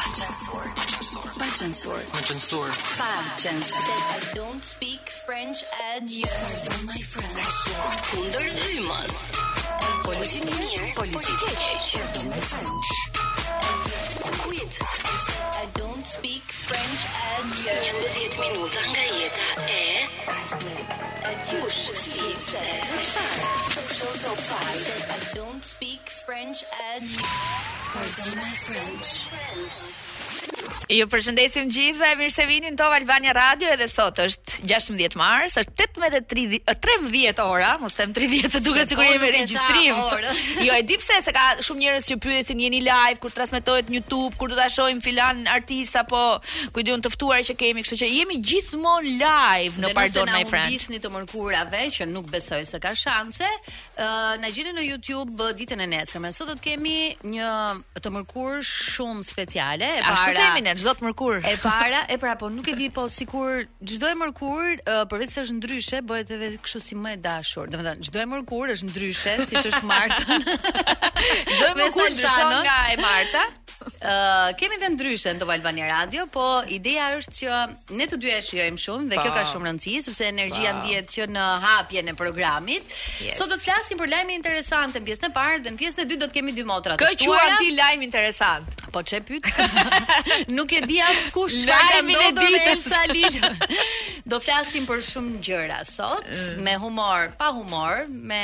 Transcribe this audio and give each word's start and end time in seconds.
Pa 0.00 0.08
censur. 0.14 0.62
Pa 0.74 0.86
censur. 0.86 1.20
Pa 1.36 1.44
censur. 2.24 2.66
Pa 2.96 3.22
censur. 3.36 3.82
I 3.84 4.34
don't 4.34 4.64
speak 4.64 5.00
French 5.26 5.62
at 5.94 6.08
you. 6.10 6.24
Pardon 6.24 6.86
my 6.86 7.00
French. 7.04 7.50
Kundër 8.08 8.48
rrymën. 8.60 9.08
Politikë 10.08 10.56
mirë, 10.56 10.88
politikë 10.96 11.52
keq. 11.66 11.92
Pardon 12.00 12.32
my 12.32 12.42
French. 12.48 12.90
Kujt? 14.40 14.99
speak 16.10 16.42
French 16.42 17.02
as 17.22 17.64
you. 17.64 18.58
I 25.06 25.32
don't 25.34 25.62
speak 25.62 26.00
French 26.26 26.64
as 26.92 27.02
you. 27.14 27.22
Pardon 27.22 28.38
my 28.38 28.50
French. 28.56 30.09
Ju 30.90 31.04
përshëndesim 31.06 31.68
gjithë 31.70 32.00
dhe 32.02 32.06
mirë 32.18 32.32
se 32.34 32.44
vini 32.50 32.70
në 32.72 32.78
Top 32.80 32.90
Albania 32.96 33.30
Radio 33.36 33.68
edhe 33.70 33.86
sot 33.88 34.18
është 34.24 34.64
16 34.66 35.14
Mars, 35.20 35.54
është 35.60 35.84
18:30, 35.86 36.64
13 36.66 37.28
eh, 37.30 37.42
ora, 37.46 37.68
mos 37.78 37.94
them 37.94 38.10
30, 38.16 38.56
duket 38.66 38.90
sikur 38.90 39.04
jemi 39.06 39.22
në 39.22 39.30
regjistrim. 39.36 40.00
Jo, 40.66 40.74
e 40.74 40.82
di 40.84 40.96
pse 40.98 41.14
se 41.22 41.32
ka 41.36 41.44
shumë 41.62 41.80
njerëz 41.84 42.08
që 42.10 42.16
pyetin, 42.24 42.58
jeni 42.66 42.80
live 42.82 43.20
kur 43.22 43.30
transmetohet 43.34 43.88
në 43.92 44.00
YouTube, 44.00 44.34
kur 44.40 44.50
do 44.50 44.58
ta 44.58 44.66
shohim 44.68 44.98
filan 45.04 45.44
artist 45.54 45.94
apo 46.00 46.18
kujt 46.74 46.88
do 46.90 46.98
të 47.06 47.14
ftuar 47.14 47.44
që 47.46 47.54
kemi, 47.62 47.84
kështu 47.86 48.00
që 48.02 48.10
jemi 48.10 48.40
gjithmonë 48.42 49.14
live 49.22 49.86
në 49.86 49.92
Pardon 49.94 50.26
My 50.34 50.42
Friends. 50.42 50.66
Ne 50.66 50.74
nisni 50.74 51.00
të 51.06 51.12
mërkurave 51.14 51.84
që 51.96 52.08
nuk 52.10 52.26
besoj 52.34 52.64
se 52.66 52.82
ka 52.82 52.96
shanse. 52.98 53.46
Uh, 53.94 54.34
Na 54.42 54.50
gjeni 54.50 54.74
në 54.78 54.88
YouTube 54.88 55.38
eh, 55.38 55.54
ditën 55.60 55.78
e 55.78 55.86
nesër. 55.94 56.26
Sot 56.34 56.50
do 56.50 56.58
të 56.58 56.66
kemi 56.72 56.98
një 57.30 57.54
të 58.02 58.14
mërkur 58.18 58.58
shumë 58.66 59.22
speciale. 59.30 59.94
Ashtu 60.02 60.34
themin 60.36 60.72
çdo 60.80 60.94
të 60.96 61.04
mërkur. 61.08 61.40
E 61.44 61.56
para, 61.62 62.00
e 62.08 62.16
para, 62.20 62.36
po 62.40 62.48
nuk 62.52 62.68
e 62.70 62.74
di 62.78 62.86
po 62.94 63.04
sikur 63.12 63.64
çdo 63.84 64.08
e 64.12 64.16
mërkur, 64.24 64.66
uh, 64.78 65.04
përveç 65.10 65.34
se 65.36 65.44
është 65.46 65.56
ndryshe, 65.58 66.00
bëhet 66.08 66.32
edhe 66.36 66.50
kështu 66.64 66.82
si 66.88 66.98
më 67.04 67.12
e 67.18 67.22
dashur. 67.26 67.68
Domethënë, 67.72 68.06
çdo 68.08 68.22
e 68.24 68.28
mërkur 68.34 68.72
është 68.74 68.88
ndryshe, 68.92 69.34
siç 69.50 69.70
është 69.72 69.86
Marta. 69.88 70.42
Çdo 71.50 71.72
e 71.72 71.74
mërkur 71.80 72.06
ndryshon 72.16 72.46
no? 72.54 72.62
nga 72.66 72.78
e 72.94 73.00
Marta. 73.02 73.44
Uh, 73.80 74.50
kemi 74.60 74.76
dhe 74.80 74.88
ndryshe 74.94 75.32
të 75.38 75.40
Top 75.40 75.50
Radio, 75.64 76.26
po 76.32 76.44
ideja 76.68 77.14
është 77.20 77.34
që 77.38 77.60
ne 77.96 78.06
të 78.10 78.18
dy 78.20 78.30
e 78.36 78.40
shijojmë 78.44 78.82
shumë 78.86 79.08
dhe 79.12 79.16
pa, 79.16 79.24
kjo 79.24 79.30
ka 79.36 79.44
shumë 79.54 79.70
rëndësi 79.70 80.02
sepse 80.04 80.26
energjia 80.28 80.74
djetë 80.84 81.14
që 81.14 81.26
në 81.32 81.46
hapjen 81.64 82.12
e 82.12 82.14
programit. 82.18 82.84
Yes. 83.24 83.40
Sot 83.40 83.48
do 83.48 83.56
të 83.56 83.64
flasim 83.70 84.00
për 84.00 84.12
lajme 84.12 84.36
interesante 84.36 85.00
në 85.00 85.08
pjesën 85.08 85.30
e 85.30 85.32
parë 85.36 85.62
dhe 85.64 85.72
në 85.72 85.80
pjesën 85.80 86.04
e 86.04 86.08
dytë 86.12 86.22
do 86.26 86.28
të 86.28 86.36
kemi 86.38 86.52
dy 86.58 86.66
motrat 86.68 87.00
Kë 87.00 87.10
quan 87.24 87.56
ti 87.58 87.72
interesant? 88.04 88.79
Po 88.92 89.02
çe 89.02 89.20
pyet? 89.20 89.44
Nuk 90.56 90.72
e 90.72 90.80
di 90.88 90.98
as 91.04 91.22
kush 91.34 91.54
çfarë 91.62 92.02
do 92.08 92.26
të 92.26 92.42
bëjë 92.42 92.62
me 92.64 92.74
Salil. 92.86 93.78
Do 94.32 94.38
flasim 94.44 94.88
për 94.88 95.02
shumë 95.12 95.38
gjëra 95.46 95.80
sot, 95.90 96.26
mm. 96.26 96.62
me 96.66 96.74
humor, 96.82 97.30
pa 97.40 97.52
humor, 97.56 98.06
me 98.10 98.42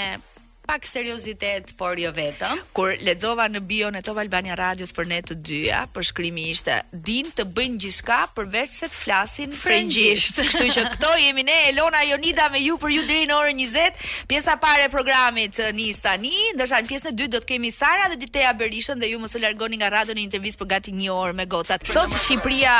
pak 0.66 0.82
seriozitet, 0.82 1.70
por 1.78 1.94
jo 2.02 2.10
vetëm. 2.16 2.58
Kur 2.74 2.90
lexova 3.06 3.46
në 3.48 3.60
bio 3.70 3.88
në 3.94 4.00
Top 4.04 4.18
Albania 4.18 4.56
Radios 4.58 4.90
për 4.96 5.06
ne 5.08 5.18
të 5.26 5.36
dyja, 5.48 5.84
për 5.94 6.06
shkrimi 6.10 6.48
ishte 6.50 6.74
din 7.06 7.28
të 7.36 7.46
bëjnë 7.54 7.78
gjithçka 7.84 8.18
përveç 8.34 8.72
se 8.74 8.88
të 8.90 8.98
flasin 8.98 9.54
frëngjisht. 9.56 10.42
Kështu 10.48 10.66
që 10.74 10.84
këto 10.96 11.12
jemi 11.22 11.46
ne 11.46 11.54
Elona 11.70 12.02
Jonida 12.10 12.48
me 12.52 12.60
ju 12.64 12.74
për 12.82 12.96
ju 12.96 13.04
deri 13.08 13.28
në 13.30 13.36
orën 13.38 13.62
20. 13.62 14.00
Pjesa 14.32 14.56
parë 14.62 14.88
e 14.88 14.90
programit 14.92 15.60
nis 15.78 16.02
tani, 16.02 16.34
ndërsa 16.58 16.82
në 16.82 16.90
pjesën 16.90 17.12
e 17.12 17.14
dytë 17.22 17.36
do 17.36 17.42
të 17.44 17.52
kemi 17.54 17.70
Sara 17.76 18.10
dhe 18.12 18.18
Ditea 18.24 18.50
Berishën 18.58 18.98
dhe 19.00 19.12
ju 19.14 19.22
mos 19.22 19.36
u 19.38 19.42
largoni 19.44 19.78
nga 19.80 19.92
radio 20.00 20.18
në 20.18 20.26
intervistë 20.26 20.64
për 20.64 20.70
gati 20.74 20.94
1 20.96 21.06
orë 21.14 21.38
me 21.42 21.46
gocat. 21.46 21.86
Sot 21.86 22.10
Shqipëria 22.16 22.76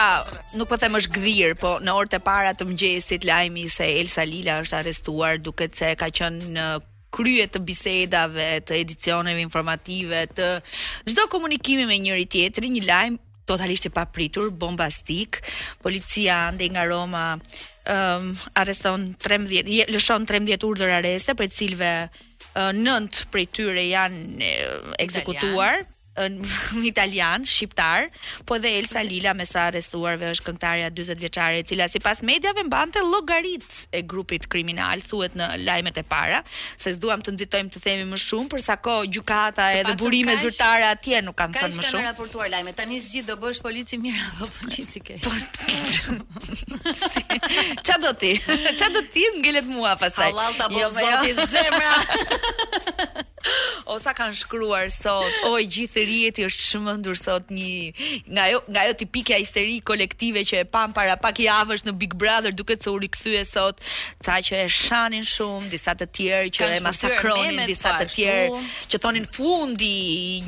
nuk 0.59 0.67
po 0.73 0.81
them 0.81 0.99
është 0.99 1.15
gdhir, 1.21 1.55
po 1.63 1.79
në 1.85 1.95
orët 1.95 2.19
e 2.19 2.23
para 2.27 2.51
të 2.57 2.67
mëngjesit 2.67 3.29
lajmi 3.31 3.69
se 3.71 3.87
Elsa 4.03 4.27
Lila 4.27 4.59
është 4.65 4.81
arrestuar 4.83 5.39
duket 5.39 5.77
se 5.79 5.95
ka 6.01 6.11
qenë 6.11 6.51
në 6.59 6.67
krye 7.17 7.47
të 7.49 7.63
bisedave, 7.65 8.49
të 8.67 8.77
edicioneve 8.83 9.41
informative, 9.43 10.27
të 10.37 10.49
çdo 11.09 11.25
komunikimi 11.33 11.87
me 11.89 11.97
njëri 12.05 12.27
tjetrin, 12.29 12.75
një 12.77 12.85
lajm 12.89 13.17
totalisht 13.49 13.87
e 13.89 13.93
papritur, 13.95 14.51
bombastik. 14.51 15.39
Policia 15.83 16.49
ndej 16.55 16.69
nga 16.75 16.85
Roma 16.91 17.27
ëm 17.87 18.31
um, 18.31 18.33
arreston 18.59 19.13
13, 19.23 19.85
lëshon 19.95 20.27
13 20.27 20.65
urdhër 20.67 20.97
arreste, 20.99 21.37
për 21.39 21.49
të 21.53 21.57
cilëve 21.61 21.93
9 22.79 23.27
prej 23.31 23.45
tyre 23.55 23.85
janë 23.93 24.53
ekzekutuar. 25.05 25.81
Italian 25.85 25.95
në 26.17 26.85
italian, 26.91 27.45
shqiptar, 27.49 28.09
po 28.49 28.59
dhe 28.63 28.73
Elsa 28.81 29.03
Lila 29.07 29.33
me 29.37 29.47
sa 29.49 29.67
arrestuarve 29.71 30.31
është 30.33 30.47
këngëtarja 30.49 30.91
40 30.95 31.23
vjeçare 31.23 31.61
e 31.61 31.65
cila 31.69 31.89
sipas 31.93 32.23
mediave 32.27 32.63
mbante 32.67 33.01
llogaritë 33.05 33.79
e 33.99 34.03
grupit 34.09 34.49
kriminal, 34.53 35.03
thuhet 35.05 35.37
në 35.39 35.49
lajmet 35.67 36.01
e 36.01 36.05
para, 36.09 36.43
se 36.77 36.93
s'duam 36.97 37.23
të 37.27 37.37
nxitojmë 37.37 37.75
të 37.77 37.83
themi 37.85 38.09
më 38.13 38.21
shumë 38.23 38.51
për 38.55 38.65
sa 38.65 38.79
kohë 38.83 39.11
gjykata 39.19 39.69
edhe 39.83 39.97
burime 40.01 40.35
kash, 40.35 40.47
zyrtare 40.47 40.89
atje 40.95 41.21
nuk 41.27 41.37
kanë 41.41 41.59
thënë 41.61 41.81
më 41.81 41.87
shumë. 41.87 42.05
Ka 42.05 42.11
raportuar 42.13 42.51
lajmet. 42.53 42.77
Tani 42.77 42.99
zgjidh 43.01 43.29
do 43.31 43.37
bësh 43.43 43.61
polici 43.65 43.99
mirë 44.01 44.25
apo 44.35 44.49
polici 44.59 45.01
ke? 45.05 45.19
Ça 46.93 48.01
po, 48.01 48.03
do 48.07 48.13
ti? 48.21 48.35
Ça 48.77 48.91
do 48.95 49.05
ti 49.13 49.25
ngelet 49.41 49.69
mua 49.71 49.97
pastaj? 50.01 50.33
Jo, 50.33 50.51
po 50.61 50.75
jo 50.83 50.91
zoti 50.99 51.39
zemra. 51.41 53.15
sa 54.01 54.13
kanë 54.17 54.37
shkruar 54.43 54.89
sot, 54.93 55.37
oj 55.49 55.63
gjithë 55.73 56.03
rjeti 56.09 56.45
është 56.47 56.65
shmëndur 56.67 57.19
sot 57.19 57.51
një 57.55 57.71
nga 58.37 58.47
jo, 58.53 58.61
nga 58.73 58.83
jo 58.89 58.95
tipike 59.01 59.37
a 59.37 59.41
histeri 59.41 59.79
kolektive 59.87 60.43
që 60.49 60.63
e 60.65 60.67
pam 60.73 60.93
para 60.97 61.17
pak 61.21 61.41
javësh 61.45 61.87
në 61.87 61.95
Big 62.01 62.17
Brother 62.21 62.53
duke 62.57 62.77
të 62.77 62.93
uri 62.93 63.09
kësue 63.15 63.43
sot, 63.49 63.81
ca 64.25 64.37
që 64.45 64.63
e 64.65 64.69
shanin 64.77 65.25
shumë, 65.27 65.71
disa 65.73 65.97
të 65.99 66.09
tjerë 66.19 66.53
që 66.59 66.71
e 66.77 66.83
masakronin, 66.85 67.63
disa 67.69 67.95
të 68.01 68.09
tjerë 68.13 68.63
që 68.93 69.03
tonin 69.07 69.27
fundi 69.31 69.95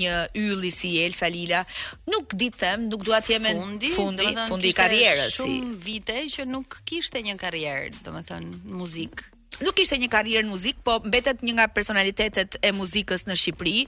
një 0.03 0.19
yli 0.45 0.73
si 0.75 0.95
Elsa 1.05 1.31
Lila, 1.33 1.65
nuk 2.13 2.37
ditëm 2.37 2.57
them, 2.59 2.87
nuk 2.91 3.05
duat 3.07 3.29
jemen 3.31 3.57
fundi, 3.61 3.91
fundi, 3.95 4.27
fundi 4.51 4.73
i 4.73 4.77
karierës. 4.77 5.31
Shumë 5.39 5.77
vite 5.85 6.17
që 6.35 6.49
nuk 6.51 6.81
kishte 6.89 7.23
një 7.23 7.37
karierë, 7.39 8.03
do 8.03 8.17
thënë, 8.19 8.59
muzikë 8.75 9.38
nuk 9.65 9.77
ishte 9.81 9.97
një 9.99 10.09
karrierë 10.13 10.47
në 10.47 10.53
muzikë, 10.53 10.83
po 10.87 10.95
mbetet 11.03 11.41
një 11.43 11.55
nga 11.57 11.65
personalitetet 11.75 12.59
e 12.63 12.71
muzikës 12.77 13.25
në 13.27 13.35
Shqipëri. 13.41 13.79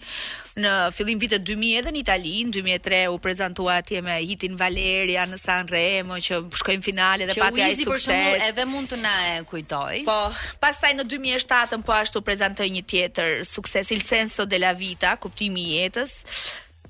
Në 0.62 0.70
fillim 0.96 1.20
vitet 1.22 1.44
2000 1.46 1.80
edhe 1.80 1.92
në 1.94 2.00
Itali, 2.04 2.32
në 2.48 2.54
2003 2.56 3.00
u 3.12 3.20
prezantua 3.22 3.76
atje 3.82 4.00
me 4.06 4.16
hitin 4.26 4.56
Valeria 4.60 5.26
në 5.30 5.38
Sanremo 5.38 6.18
që 6.18 6.40
shkoi 6.62 6.78
në 6.80 6.86
finale 6.88 7.28
dhe 7.30 7.36
pati 7.40 7.62
ai 7.66 7.76
sukses. 7.82 8.08
Që 8.08 8.16
uizi 8.16 8.48
edhe 8.48 8.66
mund 8.72 8.90
të 8.94 8.98
na 9.04 9.14
e 9.36 9.36
kujtoj. 9.52 10.00
Po, 10.08 10.16
pastaj 10.64 10.94
në 11.00 11.06
2007 11.12 11.86
po 11.86 11.94
ashtu 11.98 12.22
prezantoi 12.26 12.72
një 12.78 12.82
tjetër 12.90 13.32
sukses 13.46 13.90
Il 13.92 14.00
senso 14.06 14.46
della 14.48 14.70
vita, 14.76 15.14
kuptimi 15.22 15.64
i 15.68 15.78
jetës. 15.80 16.16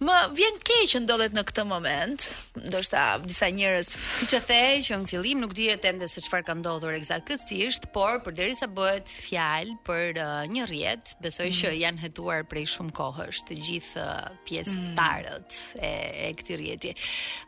Më 0.00 0.15
vjen 0.33 0.56
keq 0.65 0.87
që 0.94 1.00
ndodhet 1.05 1.34
në 1.37 1.43
këtë 1.50 1.62
moment, 1.69 2.22
ndoshta 2.71 3.19
disa 3.21 3.50
njerëz, 3.53 3.91
siç 4.16 4.33
e 4.38 4.38
thej, 4.47 4.78
që 4.87 4.97
në 5.03 5.09
fillim 5.11 5.41
nuk 5.44 5.53
dihet 5.56 5.84
ende 5.84 6.06
se 6.09 6.22
çfarë 6.25 6.47
ka 6.47 6.55
ndodhur 6.56 6.94
eksaktësisht, 6.97 7.91
por 7.93 8.22
përderisa 8.25 8.65
bëhet 8.72 9.12
fjalë 9.12 9.75
për 9.84 10.21
uh, 10.25 10.47
një 10.55 10.65
rjet, 10.71 11.12
besoj 11.21 11.50
mm. 11.50 11.56
që 11.59 11.72
janë 11.83 12.05
hetuar 12.06 12.47
prej 12.49 12.65
shumë 12.78 12.94
kohësh 12.97 13.43
të 13.50 13.56
gjithë 13.69 14.06
uh, 14.06 14.22
pjesëtarët 14.49 15.59
mm. 15.59 15.84
e, 15.84 15.93
e 16.25 16.32
këtij 16.41 16.61
rjeti. 16.62 16.94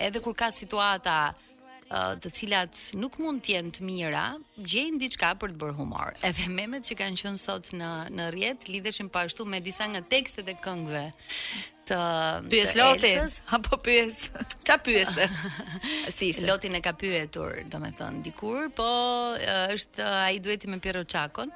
edhe 0.00 0.22
kur 0.24 0.32
ka 0.38 0.48
situata 0.56 1.18
Eh, 1.90 2.12
të 2.22 2.30
cilat 2.38 2.80
nuk 3.02 3.16
mund 3.18 3.42
të 3.42 3.56
jenë 3.56 3.72
të 3.74 3.86
mira, 3.86 4.26
gjejnë 4.62 5.00
diçka 5.02 5.32
për 5.42 5.50
të 5.52 5.58
bërë 5.58 5.74
humor. 5.80 6.12
Edhe 6.28 6.44
memet 6.54 6.86
që 6.86 6.96
kanë 7.00 7.18
qenë 7.18 7.40
sot 7.42 7.72
në 7.74 7.88
në 8.14 8.28
rrjet 8.30 8.66
lidheshin 8.70 9.08
po 9.10 9.24
ashtu 9.24 9.46
me 9.50 9.58
disa 9.64 9.88
nga 9.90 10.02
tekstet 10.12 10.52
e 10.52 10.54
këngëve 10.62 11.02
të 11.90 11.98
Pyes 12.52 12.76
Loti 12.78 13.10
apo 13.58 13.80
pyes 13.88 14.20
ç'a 14.62 14.76
pyeste? 14.86 15.26
si 16.16 16.30
ishte? 16.30 16.46
Lotin 16.46 16.78
e 16.78 16.82
ka 16.84 16.94
pyetur, 16.94 17.58
domethënë, 17.74 18.22
dikur, 18.28 18.70
po 18.78 18.86
eh, 19.42 19.74
është 19.74 20.06
eh, 20.06 20.20
ai 20.30 20.38
duhet 20.38 20.68
me 20.70 20.78
Piero 20.78 21.02
Çakon. 21.02 21.50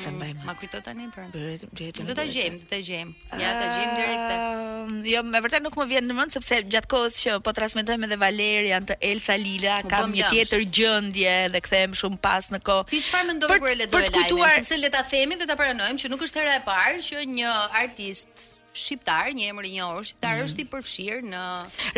Sa 0.00 0.10
ndaj 0.10 0.32
më. 0.34 0.42
Ma 0.48 0.52
kujto 0.58 0.80
tani 0.82 1.04
për. 1.14 1.26
Do 1.30 2.14
ta 2.18 2.24
gjejmë, 2.26 2.58
do 2.58 2.66
ta 2.72 2.80
gjejmë. 2.82 3.12
Ja 3.38 3.50
ta 3.60 3.68
gjejmë 3.76 3.92
direkt. 3.98 4.18
Ëh, 4.18 4.32
ehm, 4.34 4.96
jo, 5.12 5.22
me 5.30 5.42
vërtet 5.44 5.62
nuk 5.62 5.78
më 5.78 5.86
vjen 5.92 6.08
në 6.10 6.16
mend 6.18 6.34
sepse 6.34 6.58
gjatë 6.74 6.90
kohës 6.90 7.18
që 7.22 7.36
po 7.46 7.54
transmetojmë 7.58 8.08
edhe 8.10 8.18
Valerian 8.22 8.88
të 8.90 8.96
Elsa 9.12 9.38
Lila, 9.38 9.78
po, 9.84 9.92
kam 9.94 10.14
një 10.16 10.30
tjetër 10.34 10.66
gjendje 10.80 11.34
dhe 11.54 11.62
kthehem 11.66 11.94
shumë 12.02 12.20
pas 12.24 12.50
në 12.54 12.62
kohë. 12.66 12.88
Ti 12.90 13.02
çfarë 13.08 13.30
mendove 13.30 13.58
kur 13.62 13.70
e 13.70 13.76
lexove 13.78 14.06
Lajmin? 14.18 14.48
Sepse 14.58 14.80
le 14.82 14.92
ta 14.96 15.04
themi 15.14 15.38
dhe 15.38 15.46
ta 15.52 15.58
pranojmë 15.60 16.02
që 16.04 16.12
nuk 16.16 16.26
është 16.26 16.42
hera 16.42 16.58
e 16.62 16.66
parë 16.66 17.04
që 17.08 17.26
një 17.36 17.58
artist 17.84 18.48
shqiptar, 18.80 19.30
një 19.36 19.50
emër 19.52 19.68
i 19.68 19.72
njohur, 19.76 20.06
shqiptar 20.08 20.38
mm. 20.38 20.46
është 20.48 20.62
i 20.62 20.66
përfshirë 20.70 21.28
në 21.30 21.44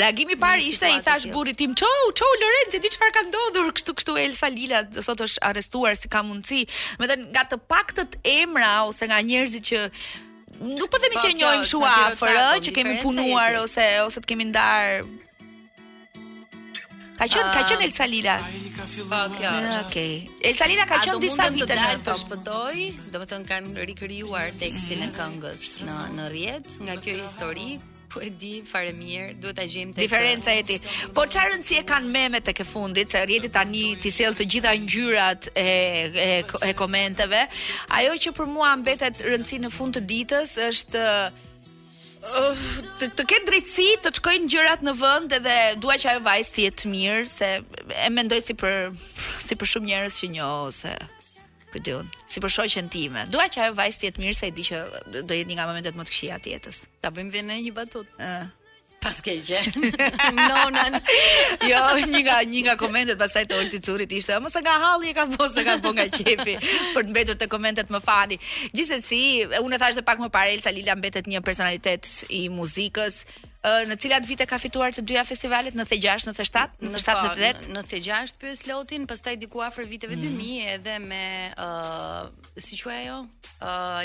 Reagimi 0.01 0.37
i 0.37 0.41
parë 0.43 0.63
ishte 0.71 0.91
i 0.97 1.01
thash 1.07 1.29
burrit 1.35 1.59
tim, 1.63 1.77
"Çau, 1.79 2.09
çau 2.19 2.33
Lorenzi, 2.43 2.81
di 2.85 2.91
çfarë 2.95 3.15
ka 3.19 3.25
ndodhur 3.29 3.71
këtu 3.79 3.95
këtu 4.01 4.19
Elsa 4.25 4.51
Lila, 4.55 4.83
sot 5.09 5.23
është 5.27 5.43
arrestuar 5.51 5.97
si 6.03 6.11
ka 6.13 6.25
mundsi." 6.29 6.63
Me 7.01 7.11
të 7.11 7.19
nga 7.29 7.47
të 7.53 7.61
paktët 7.73 8.19
emra 8.37 8.73
ose 8.91 9.07
nga 9.11 9.23
njerëzit 9.31 9.73
që 9.73 9.87
Nuk 10.63 10.93
po 10.93 10.99
themi 11.01 11.17
që 11.19 11.31
e 11.31 11.35
njohim 11.41 11.63
shumë 11.67 11.89
afër, 11.91 12.37
po 12.53 12.61
që 12.67 12.73
kemi 12.77 12.93
punuar 13.03 13.57
ose 13.65 13.83
ose 14.05 14.21
të 14.23 14.31
kemi 14.31 14.45
ndar 14.53 15.01
Ka 17.19 17.27
qen 17.29 17.49
ka 17.53 17.63
qen 17.69 17.83
Elsa 17.85 18.07
Lila. 18.09 18.37
Po, 18.41 19.15
ah, 19.15 19.29
kjo. 19.37 19.51
Ah, 19.53 19.83
okej. 19.85 20.13
Elsa 20.41 20.67
Lila 20.67 20.85
ka 20.89 20.99
qen 21.05 21.21
disa 21.21 21.51
vite 21.53 21.77
në 21.77 22.01
Top. 22.01 22.17
të 22.17 22.19
shpëtoj, 22.25 22.77
do 23.13 23.21
të 23.29 23.39
kanë 23.47 23.87
rikrijuar 23.93 24.53
tekstin 24.59 25.05
e 25.05 25.09
këngës 25.17 25.67
në 25.85 25.99
në 26.17 26.29
rjet 26.33 26.71
nga 26.87 26.97
kjo 27.05 27.19
histori 27.21 27.75
po 28.13 28.21
e 28.21 28.29
di 28.29 28.59
fare 28.65 28.91
mirë, 28.93 29.39
duhet 29.41 29.57
ta 29.57 29.65
gjejmë 29.65 29.95
tek 29.97 30.03
diferenca 30.05 30.53
e 30.57 30.65
ti. 30.69 30.77
Po 31.17 31.25
çfarë 31.25 31.61
e 31.81 31.85
kanë 31.89 32.11
memet 32.17 32.45
tek 32.49 32.61
e 32.61 32.65
fundit 32.69 33.09
se 33.11 33.23
rrieti 33.25 33.49
tani 33.53 33.95
ti 34.01 34.11
sjell 34.13 34.35
të 34.37 34.47
gjitha 34.55 34.73
ngjyrat 34.83 35.49
e, 35.55 35.69
e 36.27 36.45
e 36.69 36.75
komenteve. 36.75 37.45
Ajo 38.01 38.17
që 38.21 38.35
për 38.41 38.47
mua 38.57 38.75
mbetet 38.77 39.25
rëndsi 39.29 39.61
në 39.65 39.71
fund 39.73 39.97
të 39.97 40.07
ditës 40.09 40.59
është 40.69 41.07
të, 42.23 43.09
të 43.19 43.25
ketë 43.31 43.49
drejtësi 43.51 43.89
të 44.05 44.13
shkojnë 44.19 44.51
gjërat 44.55 44.85
në 44.87 44.93
vend 44.99 45.33
edhe 45.37 45.55
dua 45.83 45.97
që 45.99 46.13
ajo 46.15 46.23
vajzë 46.29 46.53
të 46.55 46.65
jetë 46.69 46.91
mirë 46.93 47.25
se 47.33 47.49
e 48.05 48.13
mendoj 48.15 48.39
si 48.47 48.55
për 48.61 48.93
si 49.47 49.59
për 49.59 49.73
shumë 49.73 49.91
njerëz 49.91 50.19
që 50.23 50.31
njoh 50.37 50.55
ose 50.69 50.95
po 51.73 51.81
si 52.29 52.41
për 52.45 52.51
shoqen 52.53 52.89
time. 52.93 53.23
Dua 53.33 53.47
që 53.49 53.63
ajo 53.67 53.75
vajzë 53.79 54.01
të 54.03 54.07
jetë 54.11 54.21
mirë 54.23 54.37
se 54.37 54.51
e 54.51 54.53
di 54.55 54.65
që 54.69 54.81
do 55.25 55.33
jetë 55.37 55.49
një 55.51 55.57
nga 55.59 55.65
momentet 55.71 55.97
më 55.97 56.05
të 56.07 56.13
këqija 56.15 56.37
të 56.45 56.53
jetës. 56.55 56.83
Ta 57.01 57.09
bëjmë 57.17 57.33
dhe 57.33 57.47
në 57.49 57.57
një 57.67 57.73
batutë 57.79 58.29
pas 59.03 59.19
ke 59.19 59.35
gjen. 59.43 59.67
Nonan. 60.39 60.95
jo, 61.67 61.81
një 62.15 62.21
nga 62.31 62.37
një 62.47 62.61
nga 62.71 62.79
komentet 62.79 63.19
pasaj 63.21 63.45
të 63.51 63.59
Olti 63.59 63.81
Curit 63.83 64.15
ishte, 64.15 64.39
mos 64.41 64.55
e 64.57 64.63
nga 64.63 64.79
halli 64.87 65.11
e 65.11 65.17
ka 65.19 65.27
bosë 65.35 65.67
nga 65.67 65.75
bon 65.83 65.99
nga 65.99 66.07
qepi 66.07 66.55
për 66.95 67.03
të 67.03 67.09
mbetur 67.11 67.37
të 67.43 67.51
komentet 67.53 67.91
më 67.93 68.01
fani. 68.07 68.39
Gjithsesi, 68.71 69.21
unë 69.61 69.83
thashë 69.83 70.07
pak 70.07 70.23
më 70.23 70.31
parë 70.35 70.55
Elsa 70.59 70.73
Lila 70.75 70.95
mbetet 70.97 71.27
një 71.27 71.43
personalitet 71.43 72.07
i 72.39 72.47
muzikës, 72.55 73.25
në 73.63 73.97
cilat 74.03 74.25
vite 74.27 74.47
ka 74.49 74.59
fituar 74.59 74.91
të 74.93 75.03
dyja 75.07 75.23
festivalet 75.27 75.75
96 75.77 76.27
97 76.27 77.71
97 77.71 77.71
në 77.71 77.71
96 77.71 77.71
në 77.71 78.27
po, 78.27 78.35
pyes 78.43 78.63
lotin 78.67 79.05
pastaj 79.11 79.37
diku 79.39 79.61
afër 79.63 79.85
viteve 79.87 80.15
2000 80.17 80.19
mm. 80.19 80.67
edhe 80.75 80.99
me 80.99 81.55
si 82.63 82.77
quaj 82.81 82.97
ajo 83.05 83.21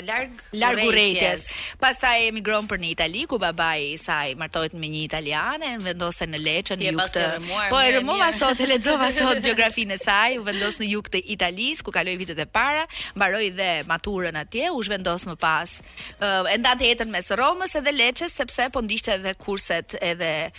larg 0.06 0.30
larg 0.60 0.84
urrejtjes 0.86 1.48
pastaj 1.82 2.28
emigron 2.28 2.68
për 2.70 2.78
në 2.84 2.88
Itali 2.92 3.24
ku 3.28 3.40
babai 3.42 3.88
i 3.94 3.96
saj 3.98 4.36
martohet 4.38 4.74
me 4.78 4.86
një 4.92 5.02
italiane 5.08 5.72
vendose 5.82 6.26
në 6.30 6.38
Lecce 6.44 6.76
në 6.78 6.86
jug 6.92 7.02
të 7.18 7.26
po 7.72 7.82
e 7.82 7.90
rëmova 7.98 8.30
sot 8.38 8.62
e 8.62 8.70
lexova 8.70 9.10
sot 9.16 9.42
biografinë 9.44 9.98
e 9.98 9.98
saj 10.00 10.38
u 10.38 10.46
vendos 10.46 10.78
në 10.78 10.92
jug 10.92 11.10
të 11.10 11.24
Italisë 11.34 11.82
ku 11.84 11.90
kaloi 11.94 12.14
vitet 12.22 12.38
e 12.38 12.46
para 12.46 12.86
mbaroi 13.18 13.50
dhe 13.58 13.68
maturën 13.90 14.38
atje 14.44 14.70
u 14.70 14.78
zhvendos 14.86 15.26
më 15.32 15.36
pas 15.42 15.78
Ë 16.22 16.32
e 16.54 16.56
ndante 16.62 16.84
jetën 16.86 17.10
mes 17.12 17.26
Romës 17.42 17.74
edhe 17.82 17.92
Lecces 17.98 18.34
sepse 18.38 18.68
po 18.74 18.80
ndiqte 18.86 19.12
edhe 19.18 19.32
kurset 19.48 19.96
edhe 20.04 20.50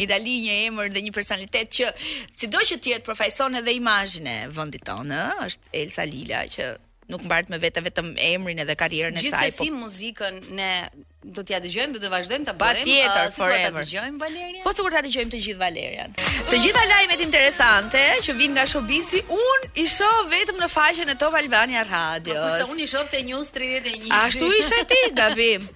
Itali 0.04 0.36
një 0.46 0.58
emër 0.70 0.92
dhe 0.96 1.04
një 1.08 1.14
personalitet 1.18 1.72
Që 1.78 1.92
si 2.00 2.50
do 2.54 2.58
që 2.70 2.80
tjetë 2.86 3.06
Profajson 3.10 3.60
edhe 3.62 3.74
imajnë 3.80 4.36
e 4.46 4.50
vëndit 4.58 4.86
tonë 4.90 5.24
është 5.48 5.74
Elsa 5.84 6.08
Lila 6.12 6.46
që 6.56 6.70
nuk 7.12 7.26
mbart 7.26 7.48
me 7.52 7.58
vetë 7.64 7.82
vetëm 7.88 8.12
emrin 8.30 8.62
edhe 8.64 8.76
karrierën 8.78 9.14
e 9.18 9.22
saj. 9.22 9.22
Po- 9.22 9.36
Gjithsesi 9.40 9.68
po... 9.72 9.78
muzikën 9.82 10.38
ne 10.58 10.70
do 11.36 11.42
t'ja 11.44 11.58
dëgjojmë, 11.60 11.92
do 11.94 12.00
të 12.00 12.10
vazhdojmë 12.14 12.46
ta 12.48 12.54
bëjmë. 12.56 12.80
Patjetër, 12.80 13.26
uh, 13.26 13.34
forever. 13.34 13.66
Do 13.66 13.82
ta 13.82 13.84
dëgjojmë 13.84 14.22
Valerian. 14.22 14.62
Po 14.64 14.72
sigurt 14.76 14.96
ta 14.96 15.02
dëgjojmë 15.04 15.32
të 15.34 15.40
gjithë 15.46 15.60
Valerian. 15.62 16.14
Të 16.50 16.60
gjitha 16.64 16.84
lajmet 16.94 17.24
interesante 17.26 18.02
që 18.24 18.36
vijnë 18.40 18.56
nga 18.56 18.64
showbizi, 18.72 19.22
un 19.36 19.68
i 19.84 19.86
shoh 19.90 20.24
vetëm 20.32 20.62
në 20.64 20.70
faqen 20.76 21.12
e 21.12 21.18
Top 21.20 21.36
Albania 21.42 21.84
Radio. 21.90 22.38
Po 22.40 22.52
se 22.56 22.70
un 22.72 22.80
i 22.80 22.88
shoh 22.94 23.04
te 23.12 23.20
News 23.28 23.52
31. 23.56 24.08
Ashtu 24.22 24.48
ishte 24.62 24.80
ti, 24.92 25.02
gabim. 25.20 25.68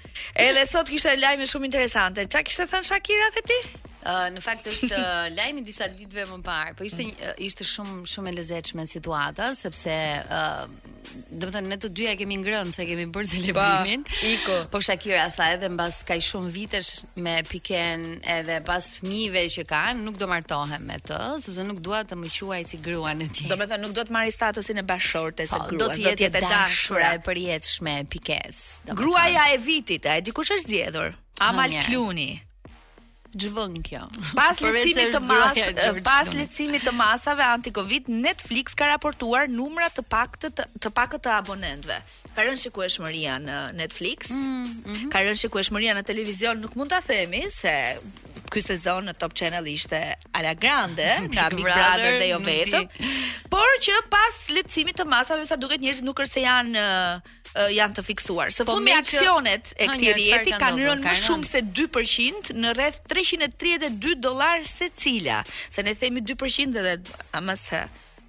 Edhe 0.49 0.65
sot 0.71 0.89
kishte 0.91 1.13
lajme 1.21 1.51
shumë 1.51 1.69
interesante. 1.69 2.25
Çka 2.27 2.47
kishte 2.49 2.71
thënë 2.73 2.89
Shakira 2.93 3.33
te 3.37 3.45
ti? 3.53 3.61
Eh, 4.05 4.27
në 4.37 4.41
fakt 4.45 4.67
është 4.69 4.91
eh, 4.99 5.13
lajmi 5.33 5.63
disa 5.65 5.87
ditëve 5.89 6.27
më 6.35 6.43
parë, 6.45 6.73
po 6.79 6.85
ishte 6.89 7.07
eh, 7.09 7.39
ishte 7.49 7.65
shumë 7.65 8.03
shumë 8.13 8.29
e 8.29 8.35
lezetshme 8.39 8.85
situata 8.91 9.47
sepse 9.57 9.95
ë 9.95 10.41
uh, 10.41 10.91
do 11.35 11.47
të 11.49 11.53
thënë 11.55 11.71
ne 11.71 11.79
të 11.81 11.89
dyja 11.97 12.13
kemi 12.21 12.37
ngrënë 12.43 12.73
se 12.75 12.85
kemi 12.89 13.05
bërë 13.15 13.31
celebrimin. 13.33 14.03
iko. 14.29 14.57
Po 14.73 14.81
Shakira 14.85 15.25
tha 15.37 15.49
edhe 15.55 15.69
mbas 15.73 16.03
kaq 16.09 16.21
shumë 16.27 16.53
vitesh 16.55 16.91
me 17.25 17.37
Piken 17.49 18.05
edhe 18.37 18.61
pas 18.67 18.85
fëmijëve 18.97 19.43
që 19.57 19.65
kanë, 19.73 20.03
nuk 20.07 20.19
do 20.21 20.29
martohem 20.31 20.85
me 20.89 20.99
të, 21.09 21.19
sepse 21.45 21.65
nuk 21.69 21.81
dua 21.87 22.03
të 22.09 22.19
më 22.21 22.33
quaj 22.37 22.63
si 22.71 22.81
grua 22.87 23.15
e 23.17 23.25
tij. 23.31 23.49
Do 23.53 23.57
të 23.63 23.71
thënë 23.73 23.83
nuk 23.87 23.97
do 24.01 24.05
të 24.09 24.17
marr 24.17 24.33
statusin 24.37 24.83
e 24.85 24.89
bashkëshortes 24.91 25.49
së 25.53 25.61
po, 25.61 25.71
gruas. 25.73 25.85
Do 25.87 25.95
të 25.97 26.11
jetë 26.11 26.29
e 26.29 26.45
dashura 26.45 27.13
e 27.19 27.23
përjetshme 27.27 27.95
Pikes. 28.13 28.61
Gruaja 29.01 29.45
e 29.57 29.61
vitit, 29.65 30.07
a 30.09 30.19
e 30.19 30.25
dikush 30.29 30.53
është 30.59 30.67
zgjedhur? 30.71 31.15
Amal 31.47 31.73
Kluni 31.87 32.31
zhvon 33.41 33.79
kjo. 33.85 34.03
Pas 34.37 34.59
lecimit 34.65 35.13
të 35.15 35.21
masave, 35.25 35.77
eh, 35.83 36.01
pas 36.07 36.31
lecimit 36.37 36.85
të 36.87 36.93
masave 36.95 37.45
anti-covid, 37.49 38.11
Netflix 38.11 38.75
ka 38.79 38.89
raportuar 38.93 39.49
numra 39.51 39.91
të 39.93 40.05
pak 40.11 40.39
të 40.43 40.53
të 40.85 40.93
pak 40.97 41.17
të 41.25 41.35
abonentëve. 41.39 41.99
Ka 42.35 42.45
rënë 42.49 42.63
shikueshmëria 42.65 43.37
në 43.43 43.59
Netflix. 43.79 44.31
Mm, 44.31 44.39
mm 44.39 44.81
-hmm. 44.89 45.11
Ka 45.13 45.23
rënë 45.23 45.41
shikueshmëria 45.45 45.95
në 45.95 46.03
televizion, 46.09 46.61
nuk 46.65 46.75
mund 46.75 46.91
ta 46.91 47.01
themi 47.07 47.45
se 47.59 47.75
ky 48.51 48.61
sezon 48.63 49.07
në 49.09 49.15
Top 49.19 49.33
Channel 49.35 49.67
ishte 49.67 49.99
ala 50.33 50.53
grande, 50.55 51.07
ka 51.37 51.49
Big 51.51 51.65
Brother, 51.65 52.11
dhe 52.21 52.29
jo 52.33 52.39
vetëm. 52.47 52.89
Por 53.51 53.71
që 53.87 53.95
pas 54.11 54.35
lecimit 54.57 54.97
të 54.99 55.05
masave 55.05 55.47
sa 55.47 55.57
duket 55.57 55.81
njerëzit 55.81 56.05
nuk 56.05 56.19
është 56.21 56.33
se 56.35 56.41
janë 56.41 56.79
eh, 56.79 57.33
uh, 57.59 57.69
janë 57.73 57.97
të 57.99 58.05
fiksuar. 58.09 58.53
Së 58.55 58.67
fundmi 58.69 58.93
po, 58.95 59.01
aksionet 59.03 59.73
e 59.85 59.89
këtij 59.91 60.15
rjeti 60.19 60.55
kanë 60.61 60.89
rënë 60.89 61.07
më 61.07 61.15
shumë 61.23 61.49
se 61.51 61.63
2% 61.83 62.53
në 62.63 62.75
rreth 62.79 63.01
332 63.13 64.19
dollar 64.27 64.67
secila. 64.69 65.41
Se 65.49 65.87
ne 65.87 65.95
themi 66.01 66.23
2% 66.35 66.81
edhe 66.83 66.99
më 67.45 67.59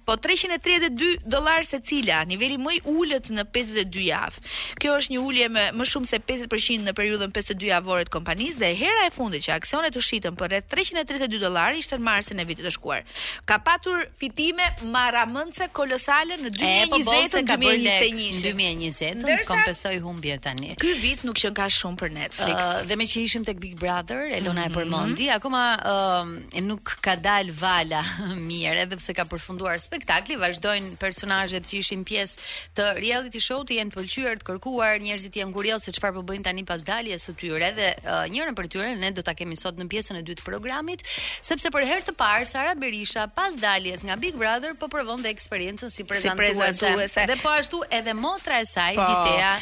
po 0.06 0.14
332 0.14 1.18
dollar 1.34 1.60
secila, 1.66 2.22
niveli 2.32 2.56
më 2.62 2.76
i 2.78 2.80
ulët 2.94 3.32
në 3.34 3.42
52 3.50 4.04
javë. 4.06 4.42
Kjo 4.80 4.94
është 5.00 5.14
një 5.16 5.22
ulje 5.28 5.46
më 5.50 5.64
më 5.80 5.86
shumë 5.92 6.10
se 6.10 6.20
50% 6.28 6.86
në 6.86 6.94
periudhën 6.96 7.32
52 7.34 7.68
javore 7.72 8.06
të 8.06 8.14
kompanisë 8.14 8.62
dhe 8.62 8.70
hera 8.78 9.02
e 9.08 9.10
fundit 9.16 9.42
që 9.48 9.56
aksionet 9.56 9.98
u 9.98 10.02
shitën 10.06 10.38
për 10.38 10.52
rreth 10.52 10.70
332 10.70 11.40
dollar 11.42 11.74
ishte 11.80 11.98
në 11.98 12.06
marsin 12.06 12.38
e 12.38 12.46
vitit 12.46 12.62
të 12.68 12.72
shkuar. 12.76 13.02
Ka 13.50 13.58
patur 13.66 14.04
fitime 14.20 14.68
marramëndse 14.94 15.66
kolosale 15.74 16.38
në 16.44 16.54
2020-2021. 16.60 17.34
Po, 17.50 18.54
në 18.54 18.54
2020 18.62 19.26
në 19.26 19.38
kompensoi 19.50 19.98
humbje 20.06 20.38
tani. 20.46 20.76
Ky 20.84 20.94
vit 21.02 21.26
nuk 21.26 21.42
qen 21.42 21.58
ka 21.58 21.66
shumë 21.80 22.00
për 22.04 22.14
Netflix. 22.20 22.60
Uh, 22.68 22.86
dhe 22.86 23.00
me 23.02 23.08
që 23.10 23.26
ishim 23.26 23.42
tek 23.48 23.58
Big 23.58 23.74
Brother, 23.82 24.22
Elona 24.38 24.68
mm 24.68 24.70
-hmm. 24.70 24.70
e 24.70 24.70
mhm. 24.70 24.78
përmendi, 24.78 25.26
akoma 25.36 25.64
uh, 25.82 26.62
nuk 26.70 26.94
ka 27.02 27.16
dal 27.18 27.46
vala 27.64 28.00
mirë 28.50 28.86
edhe 28.86 28.96
pse 29.02 29.10
ka 29.18 29.24
përfunduar 29.26 29.74
spektakli 29.96 30.36
vazhdojnë 30.36 30.98
personazhet 31.00 31.64
që 31.70 31.78
ishin 31.80 32.02
pjesë 32.04 32.48
të 32.76 32.84
reality 33.00 33.40
show 33.40 33.62
të 33.66 33.78
jenë 33.78 33.92
të 33.92 33.96
pëlqyer, 33.96 34.40
të 34.42 34.46
kërkuar, 34.50 34.98
njerëzit 35.00 35.38
janë 35.40 35.54
kurioz 35.56 35.86
se 35.86 35.94
çfarë 35.96 36.16
po 36.18 36.24
bëjnë 36.30 36.44
tani 36.44 36.64
pas 36.68 36.82
daljes 36.84 37.22
së 37.24 37.32
tyre 37.40 37.70
dhe 37.78 37.86
uh, 38.02 38.26
njërën 38.32 38.58
për 38.58 38.68
tyre 38.74 38.90
ne 39.00 39.08
do 39.16 39.24
ta 39.24 39.32
kemi 39.38 39.56
sot 39.56 39.78
në 39.80 39.86
pjesën 39.94 40.18
e 40.20 40.22
dytë 40.26 40.42
të 40.42 40.48
programit, 40.50 41.04
sepse 41.08 41.70
për 41.72 41.86
herë 41.88 42.04
të 42.10 42.12
parë 42.20 42.48
Sara 42.50 42.74
Berisha 42.78 43.24
pas 43.38 43.56
daljes 43.56 44.04
nga 44.04 44.18
Big 44.20 44.36
Brother 44.36 44.74
po 44.76 44.90
provon 44.92 45.24
dhe 45.24 45.32
eksperiencën 45.32 45.88
si 45.96 46.04
prezantuese. 46.08 46.92
Si 47.08 47.24
dhe 47.32 47.36
po 47.40 47.54
ashtu 47.56 47.80
edhe 47.96 48.12
motra 48.20 48.58
e 48.60 48.66
saj, 48.68 48.98
po, 49.00 49.06
Ditea, 49.08 49.54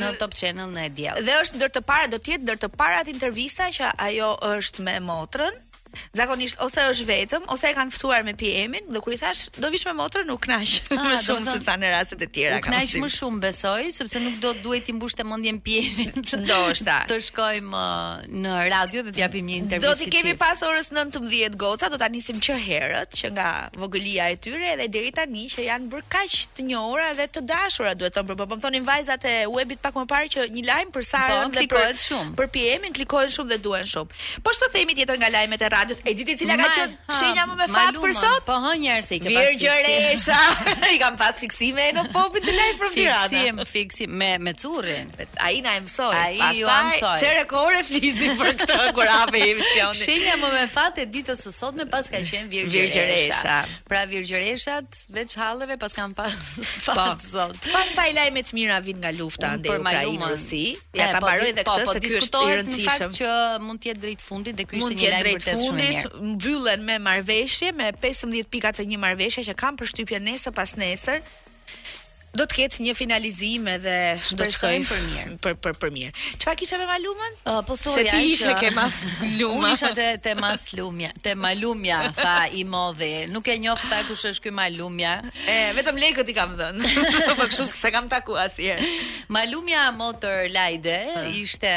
në 0.00 0.14
Top 0.22 0.32
Channel 0.40 0.72
në 0.72 0.86
Diell. 0.96 1.20
Dhe 1.20 1.36
është 1.42 1.60
ndër 1.60 1.76
të 1.76 1.84
parat 1.92 2.12
do 2.16 2.22
të 2.22 2.36
jetë 2.36 2.46
ndër 2.48 2.64
të 2.64 2.72
parat 2.80 3.12
intervista 3.12 3.68
që 3.76 3.92
ajo 4.08 4.30
është 4.54 4.88
me 4.88 4.96
motrën. 5.10 5.52
Zakonisht 6.16 6.56
ose 6.64 6.84
është 6.90 7.06
vetëm 7.10 7.44
ose 7.52 7.70
e 7.70 7.74
kanë 7.76 7.94
ftuar 7.94 8.22
me 8.26 8.32
PM-in, 8.38 8.86
do 8.94 9.00
kur 9.04 9.14
i 9.14 9.18
thash 9.20 9.46
do 9.60 9.70
vish 9.72 9.84
me 9.88 9.94
motor 9.98 10.24
nuk 10.28 10.44
kënaq. 10.46 10.90
më 10.92 11.16
ah, 11.16 11.22
shumë 11.26 11.46
se 11.52 11.58
sa 11.66 11.74
në 11.80 11.90
rastet 11.94 12.24
e 12.24 12.28
tjera 12.34 12.60
kam. 12.64 12.72
Kënaq 12.74 12.94
më 13.02 13.10
shumë 13.16 13.40
besoj, 13.42 13.86
sepse 13.96 14.22
nuk 14.24 14.38
do 14.42 14.52
duhet 14.64 14.86
të 14.88 14.94
mbushte 14.96 15.26
mendjen 15.28 15.58
PM-in. 15.66 16.12
Ndoshta. 16.46 17.02
të 17.10 17.18
shkojmë 17.28 17.84
në 18.42 18.54
radio 18.72 19.02
dhe 19.06 19.12
të 19.16 19.20
japim 19.24 19.46
një 19.50 19.58
intervistë. 19.62 19.90
Do 19.90 20.04
të 20.04 20.16
kemi 20.16 20.36
pas 20.40 20.62
orës 20.66 20.90
19 20.92 21.58
goca, 21.60 21.90
do 21.92 21.98
ta 22.00 22.08
nisim 22.12 22.40
që 22.42 22.56
herët 22.66 23.12
që 23.20 23.32
nga 23.36 23.48
vogëlia 23.80 24.30
e 24.32 24.36
tyre 24.42 24.72
edhe 24.76 24.88
deri 24.92 25.12
tani 25.16 25.46
që 25.52 25.68
janë 25.68 25.90
bër 25.92 26.06
kaq 26.12 26.38
të 26.56 26.66
njohura 26.70 27.10
dhe 27.18 27.28
të 27.36 27.44
dashura, 27.48 27.94
duhet 27.98 28.14
të 28.14 28.20
thonë, 28.20 28.32
por 28.32 28.36
po, 28.40 28.46
po, 28.46 28.56
po 28.56 28.60
thonin 28.64 28.84
vajzat 28.86 29.24
e 29.28 29.34
webit 29.52 29.80
pak 29.84 29.94
më 29.98 30.06
parë 30.14 30.28
që 30.36 30.40
një 30.56 30.62
lajm 30.70 30.90
për 30.94 31.02
Sarën 31.10 31.42
po, 31.42 31.54
dhe 31.58 31.66
për 31.74 32.02
shumë. 32.06 32.34
për 32.40 32.50
PM-in 32.56 32.92
klikojnë 32.96 33.34
shumë 33.36 33.50
dhe 33.54 33.58
duan 33.66 33.84
shumë. 33.94 34.10
Po 34.42 34.50
ç'to 34.56 34.68
themi 34.74 34.94
tjetër 34.98 35.18
nga 35.20 35.28
lajmet 35.36 35.62
e 35.66 35.70
radios. 35.82 36.00
E 36.06 36.14
diti 36.14 36.36
cila 36.38 36.56
ka 36.58 36.68
qenë 36.76 37.14
shenja 37.18 37.44
më 37.48 37.56
me 37.58 37.66
fat 37.70 37.98
për 38.00 38.14
sot? 38.16 38.44
Po 38.46 38.56
hën 38.64 39.06
se 39.06 39.16
i 39.16 39.20
ke 39.22 39.28
pasur. 39.28 39.42
Virgjëresha. 39.42 40.38
I 40.94 41.00
kam 41.02 41.16
pas 41.20 41.38
fiksime 41.40 41.88
në 41.96 42.04
popin 42.14 42.44
të 42.44 42.54
lajë 42.56 42.76
from 42.78 42.94
Tirana. 42.96 43.28
Fiksim, 43.28 43.62
fiksim 43.72 44.16
me 44.18 44.30
me 44.42 44.52
Currin. 44.62 45.10
Ai 45.40 45.60
na 45.64 45.76
e 45.78 45.82
mësoi. 45.84 46.12
Ai 46.16 46.52
ju 46.60 46.68
e 46.70 46.78
mësoi. 46.88 47.14
Çere 47.22 47.82
flisni 47.88 48.30
për 48.40 48.52
këtë 48.62 48.78
kur 48.96 49.10
hapi 49.10 49.42
emisionin. 49.48 50.02
Shenja 50.02 50.36
më 50.42 50.50
me 50.56 50.64
fat 50.70 50.98
e 51.02 51.06
ditës 51.12 51.42
së 51.46 51.52
sot 51.56 51.76
me 51.78 51.86
pas 51.90 52.10
ka 52.12 52.20
qenë 52.26 52.48
Virgjëresha. 52.52 53.58
Pra 53.90 54.04
Virgjëreshat 54.08 55.00
veç 55.18 55.36
halleve 55.40 55.76
pas 55.82 55.92
kanë 55.96 56.16
pas 56.16 56.32
fat 56.32 56.94
pa. 56.94 56.98
Po. 57.02 57.16
sot. 57.32 57.56
Pastaj 57.72 58.12
lajme 58.14 58.42
të 58.46 58.54
mira 58.54 58.76
vin 58.84 58.98
nga 59.02 59.10
lufta 59.16 59.54
ndaj 59.58 59.80
Ukrainës. 59.80 60.42
Si, 60.42 60.60
ja 60.94 61.06
ta 61.16 61.20
po, 61.22 61.26
mbaroj 61.28 61.48
edhe 61.52 61.62
po, 61.66 61.74
këtë 61.78 61.92
se 61.96 62.00
ky 62.04 62.10
është 62.18 62.40
i 62.46 62.52
rëndësishëm. 62.58 62.84
në 62.84 62.94
fakt 62.94 63.18
që 63.20 63.30
mund 63.64 63.80
të 63.82 63.88
jetë 63.90 64.00
drejt 64.04 64.22
fundit 64.24 64.56
dhe 64.58 64.66
ky 64.70 64.80
është 64.82 64.96
një 65.00 65.10
lajm 65.14 65.26
vërtet 65.28 65.64
fundit 65.76 66.20
mbyllen 66.20 66.80
me 66.84 66.98
marveshje, 66.98 67.72
me 67.76 67.90
15 68.04 68.48
pikat 68.52 68.80
të 68.80 68.86
një 68.92 69.00
marveshje 69.02 69.46
që 69.50 69.56
kam 69.62 69.78
për 69.80 69.92
shtypje 69.92 70.20
nesë 70.28 70.54
pas 70.58 70.74
nesër, 70.80 71.22
do 72.32 72.44
të 72.48 72.54
ketë 72.56 72.84
një 72.86 72.92
finalizim 72.96 73.66
edhe 73.68 73.94
do 74.32 74.44
të 74.44 74.50
shkojmë 74.54 74.86
për 74.88 75.02
mirë 75.08 75.32
për 75.44 75.56
për 75.64 75.74
për 75.82 75.90
mirë. 75.96 76.12
Çfarë 76.40 76.58
kisha 76.62 76.78
me 76.80 76.86
malumën? 76.88 77.34
Uh, 77.42 77.58
po 77.68 77.76
thoya 77.76 78.06
se 78.06 78.06
ti 78.08 78.20
ishe 78.32 78.54
ke 78.60 78.70
mas 78.76 78.96
lumë. 79.36 79.58
Unë 79.60 79.72
isha 79.76 79.90
te 79.96 80.06
te 80.26 80.32
mas 80.38 80.64
lumja, 80.78 81.10
te 81.26 81.34
malumja 81.38 81.98
tha 82.16 82.34
i 82.56 82.64
modhi, 82.72 83.10
nuk 83.34 83.48
e 83.52 83.58
njoh 83.62 83.84
ta 83.90 84.00
kush 84.08 84.24
është 84.32 84.46
ky 84.46 84.54
malumja. 84.58 85.12
E 85.50 85.58
vetëm 85.76 86.00
lekët 86.00 86.32
i 86.32 86.36
kam 86.38 86.56
dhënë. 86.60 86.94
po 87.38 87.44
kështu 87.44 87.68
se 87.68 87.92
kam 87.94 88.08
taku 88.12 88.38
asnjë. 88.46 88.78
Malumja 89.32 89.84
motor 89.98 90.48
Lajde 90.56 90.96
uh. 91.10 91.28
ishte 91.42 91.74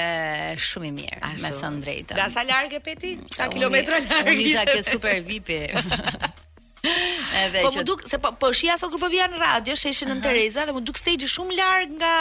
shumë 0.69 0.87
i 0.87 0.95
mirë, 1.01 1.33
me 1.43 1.51
thënë 1.59 1.83
drejtë. 1.83 2.15
Nga 2.19 2.29
sa 2.39 2.47
larg 2.47 2.79
e 2.79 2.81
peti? 2.89 3.15
Sa 3.35 3.51
kilometra 3.51 3.99
larg? 4.07 4.31
Unë 4.31 4.47
isha 4.53 4.65
ke 4.71 4.79
super 4.87 5.19
VIP. 5.27 5.51
edhe 7.43 7.61
po 7.63 7.71
që... 7.73 7.79
më 7.81 7.87
duk 7.89 8.03
se 8.09 8.19
po 8.21 8.31
po 8.39 8.51
shija 8.57 8.77
sot 8.81 8.93
kur 8.93 9.01
po 9.01 9.09
vjen 9.11 9.35
radio 9.41 9.77
sheshin 9.79 10.11
në 10.13 10.19
Tereza 10.25 10.65
dhe 10.67 10.75
më 10.75 10.83
duk 10.87 10.99
stage 11.01 11.29
shumë 11.31 11.57
larg 11.59 11.95
nga 11.99 12.15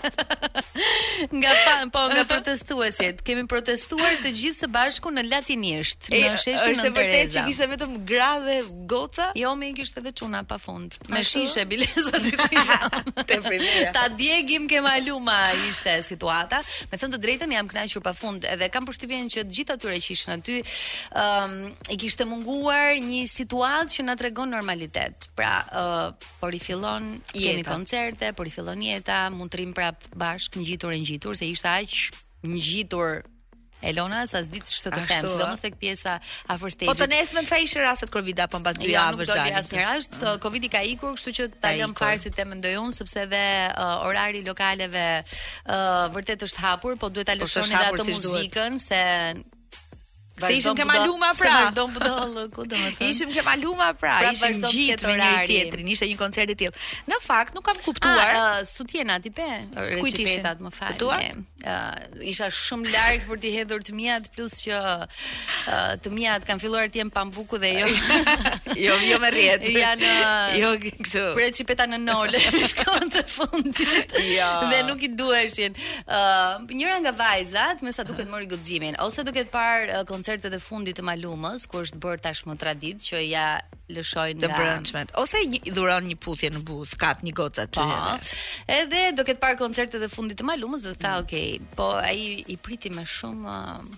nga 1.30 1.52
po 1.94 2.04
nga 2.14 2.24
protestuesit. 2.30 3.24
Kemi 3.26 3.46
protestuar 3.50 4.18
të 4.24 4.34
gjithë 4.36 4.58
së 4.62 4.70
bashku 4.74 5.12
në 5.14 5.24
latinisht, 5.30 6.10
në 6.14 6.36
sheshin 6.36 6.54
e 6.54 6.54
Tereza. 6.54 6.74
Është 6.84 6.92
vërtet 6.98 7.34
që 7.34 7.46
kishte 7.48 7.70
vetëm 7.74 7.96
gra 8.10 8.30
dhe 8.44 8.58
goca? 8.92 9.30
Jo, 9.40 9.56
më 9.60 9.72
kishte 9.80 10.04
edhe 10.04 10.14
çuna 10.22 10.44
pafund. 10.50 10.98
Me 11.12 11.24
shishe 11.28 11.66
bileza 11.70 12.20
ty 12.24 12.34
kisha. 12.44 12.80
Te 13.30 13.40
primia. 13.46 13.92
Ta 13.96 14.08
djegim 14.18 14.68
ke 14.70 14.82
maluma 14.86 15.38
ishte 15.70 15.98
situata. 16.06 16.62
Me 16.92 17.00
thënë 17.02 17.16
të 17.18 17.22
drejtën 17.26 17.54
jam 17.58 17.70
kënaqur 17.72 18.04
pafund 18.06 18.46
edhe 18.50 18.70
kam 18.74 18.88
përshtypjen 18.90 19.30
që 19.36 19.46
të 19.48 19.56
gjithë 19.60 19.78
atyre 19.78 20.00
që 20.04 20.14
ishin 20.16 20.36
aty, 20.38 20.60
ëm, 21.24 21.54
i 21.96 22.00
kishte 22.02 22.26
munguar 22.30 22.98
një 23.04 23.24
situatë 23.32 23.94
që 24.00 24.08
na 24.08 24.18
tregon 24.20 24.52
normalitet. 24.54 25.30
Pra, 25.40 25.54
por 26.42 26.54
i 26.56 26.60
fillon 26.60 27.12
jeni 27.36 27.64
koncerte, 27.66 28.34
por 28.36 28.48
i 28.50 28.54
fillon 28.54 28.82
Meta 29.00 29.26
mund 29.34 29.54
të 29.54 29.60
rim 29.64 29.72
prap 29.76 30.04
bashk 30.20 30.58
ngjitur 30.60 30.92
e 30.94 30.98
ngjitur 31.02 31.38
se 31.40 31.48
ishte 31.50 31.72
aq 31.72 32.24
ngjitur 32.52 33.22
Elona 33.80 34.26
sa 34.28 34.42
s'dit 34.44 34.60
ç'të 34.68 34.92
të 34.92 35.04
them, 35.08 35.26
sidomos 35.32 35.62
tek 35.64 35.78
pjesa 35.80 36.18
afër 36.52 36.72
stage. 36.74 36.88
Po 36.90 36.96
të 37.00 37.06
nesmën 37.14 37.46
sa 37.48 37.62
ishte 37.64 37.80
rastet 37.80 38.12
kur 38.12 38.20
vida 38.28 38.44
pa 38.52 38.58
po 38.58 38.60
mbas 38.60 38.76
dy 38.76 38.90
jo, 38.90 38.98
javë 38.98 39.24
dalin. 39.24 39.24
Jo, 39.24 39.24
nuk 39.24 39.30
do 39.30 39.38
të 39.40 39.60
asnjë 39.62 39.86
rast, 39.86 40.18
mm. 40.20 40.40
Covidi 40.44 40.70
ka 40.74 40.82
ikur, 40.90 41.14
kështu 41.16 41.34
që 41.38 41.46
ta 41.64 41.72
lëm 41.78 41.94
parë 41.96 42.18
si 42.26 42.32
të 42.36 42.44
mendoj 42.52 42.74
unë, 42.82 42.96
sepse 42.98 43.24
dhe 43.32 43.44
uh, 43.70 44.04
orari 44.10 44.44
lokaleve 44.44 45.06
uh, 45.22 46.10
vërtet 46.18 46.44
është 46.50 46.66
hapur, 46.66 47.00
po 47.00 47.08
duhet 47.08 47.32
ta 47.32 47.38
po 47.40 47.48
lëshoni 47.48 47.80
atë 47.80 48.10
muzikën 48.18 48.76
si 48.84 48.90
se 48.92 49.02
Se 50.40 50.54
ishim 50.58 50.76
ke 50.76 50.86
maluma 50.88 51.32
pra. 51.34 51.50
Se 51.50 51.54
vazhdon 51.64 51.94
budo 51.94 52.16
lëku, 52.38 52.64
do 52.64 52.64
pra. 52.64 52.64
të 52.64 52.84
thënë. 53.00 53.10
Ishim 53.12 53.34
ke 53.36 53.44
maluma 53.46 53.88
pra, 54.00 54.16
pra, 54.22 54.30
ishim 54.36 54.58
gjithë 54.64 55.12
me 55.12 55.18
njëri 55.20 55.52
tjetrin, 55.52 55.90
ishte 55.96 56.10
një 56.12 56.18
koncert 56.20 56.52
i 56.54 56.58
tillë. 56.64 56.84
Në 57.12 57.20
fakt 57.26 57.56
nuk 57.58 57.66
kam 57.68 57.80
kuptuar. 57.84 58.34
Ah, 58.34 58.50
uh, 58.50 58.68
Sutjena 58.70 59.18
ti 59.24 59.34
pe, 59.36 59.48
recipetat 60.00 60.64
më 60.64 60.72
fal. 60.76 60.94
Kuptuar? 60.96 61.46
Uh, 61.60 62.28
isha 62.32 62.48
shumë 62.56 62.88
larg 62.94 63.26
për 63.28 63.40
t'i 63.44 63.50
hedhur 63.58 63.82
të 63.84 63.92
mia 63.92 64.20
plus 64.32 64.54
që 64.64 64.78
uh, 64.80 65.96
të 66.00 66.12
mia 66.16 66.38
të 66.40 66.48
kanë 66.48 66.64
filluar 66.64 66.88
të 66.88 67.02
jenë 67.02 67.12
pambuku 67.18 67.60
dhe 67.60 67.74
jo. 67.82 67.90
Jo, 68.80 68.94
jo 69.08 69.18
me 69.20 69.28
rrjet. 69.34 69.64
Janë 69.76 70.10
jo 70.62 70.70
kështu. 70.86 71.22
Për 71.36 71.42
recipeta 71.42 71.84
në 71.90 71.98
nole, 72.00 72.40
shkon 72.70 73.10
te 73.12 73.24
fundi. 73.28 73.86
Jo. 74.30 74.48
Dhe 74.72 74.80
nuk 74.88 75.02
i 75.04 75.10
duheshin. 75.20 75.76
Njëra 76.78 77.00
nga 77.04 77.14
vajzat, 77.18 77.82
sa 77.96 78.06
duket 78.08 78.30
mori 78.32 78.46
guximin 78.52 78.96
ose 79.04 79.26
duket 79.26 79.50
par 79.52 79.88
koncertet 80.30 80.54
e 80.54 80.60
fundit 80.62 80.98
të 81.00 81.04
Malumës, 81.08 81.64
ku 81.72 81.80
është 81.82 81.98
bërë 82.04 82.20
tashmë 82.22 82.56
traditë 82.62 83.02
që 83.08 83.22
ja 83.26 83.46
lëshojnë 83.98 84.46
nga 84.46 84.76
të 84.86 85.18
Ose 85.18 85.40
i 85.48 85.62
dhuron 85.74 86.06
një 86.12 86.18
puthje 86.22 86.52
në 86.54 86.62
buzë, 86.70 87.00
kap 87.02 87.24
një 87.26 87.34
gocë 87.40 87.64
aty. 87.66 87.80
Po, 87.80 88.36
edhe 88.78 89.02
do 89.18 89.26
ketë 89.26 89.42
parë 89.42 89.58
koncertet 89.64 90.06
e 90.06 90.12
fundit 90.14 90.38
të 90.38 90.46
Malumës 90.52 90.84
dhe 90.86 90.94
tha, 91.02 91.16
mm. 91.16 91.24
"Okay, 91.24 91.58
po 91.80 91.90
ai 91.98 92.22
i 92.46 92.58
priti 92.66 92.94
më 92.94 93.06
shumë 93.16 93.58
uh, 93.58 93.98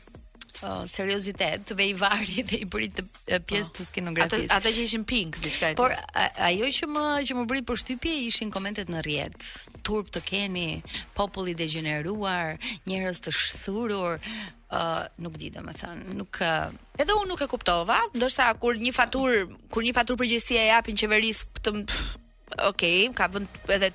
seriozitet 0.86 1.68
dhe 1.78 1.86
i 1.90 1.94
vari 1.98 2.44
dhe 2.50 2.60
i 2.62 2.66
bëri 2.70 2.90
të 2.94 3.06
pjesë 3.50 3.72
po. 3.72 3.76
të 3.82 3.86
skenografisë. 3.90 4.50
Ato 4.52 4.70
ato 4.70 4.74
që 4.78 4.84
ishin 4.86 5.06
pink 5.10 5.40
diçka 5.42 5.72
tjetër. 5.72 5.82
Por 5.82 6.30
ajo 6.48 6.70
që 6.78 6.90
më 6.94 7.06
që 7.28 7.38
më 7.40 7.46
bëri 7.52 7.64
përshtypje 7.72 8.14
ishin 8.30 8.54
komentet 8.54 8.92
në 8.94 9.04
rrjet. 9.04 9.52
Turp 9.88 10.12
të 10.14 10.24
keni, 10.28 10.70
popull 11.18 11.50
i 11.54 11.58
degeneruar, 11.62 12.58
njerëz 12.90 13.22
të 13.26 13.34
shthurur, 13.42 14.20
ë 14.72 14.88
nuk 15.26 15.38
di 15.42 15.50
domethën, 15.56 16.06
nuk 16.20 16.42
edhe 17.02 17.18
unë 17.20 17.30
nuk 17.34 17.42
e 17.42 17.50
kuptova, 17.52 18.02
ndoshta 18.16 18.52
kur 18.62 18.78
një 18.78 18.94
fatur, 18.96 19.48
kur 19.74 19.82
një 19.86 19.96
fatur 19.98 20.20
përgjësia 20.22 20.68
e 20.68 20.72
japin 20.76 20.96
qeverisë 21.00 21.50
këtë 21.58 21.76
ok, 22.60 22.86
ka 23.16 23.28
vend 23.32 23.48
edhe 23.72 23.90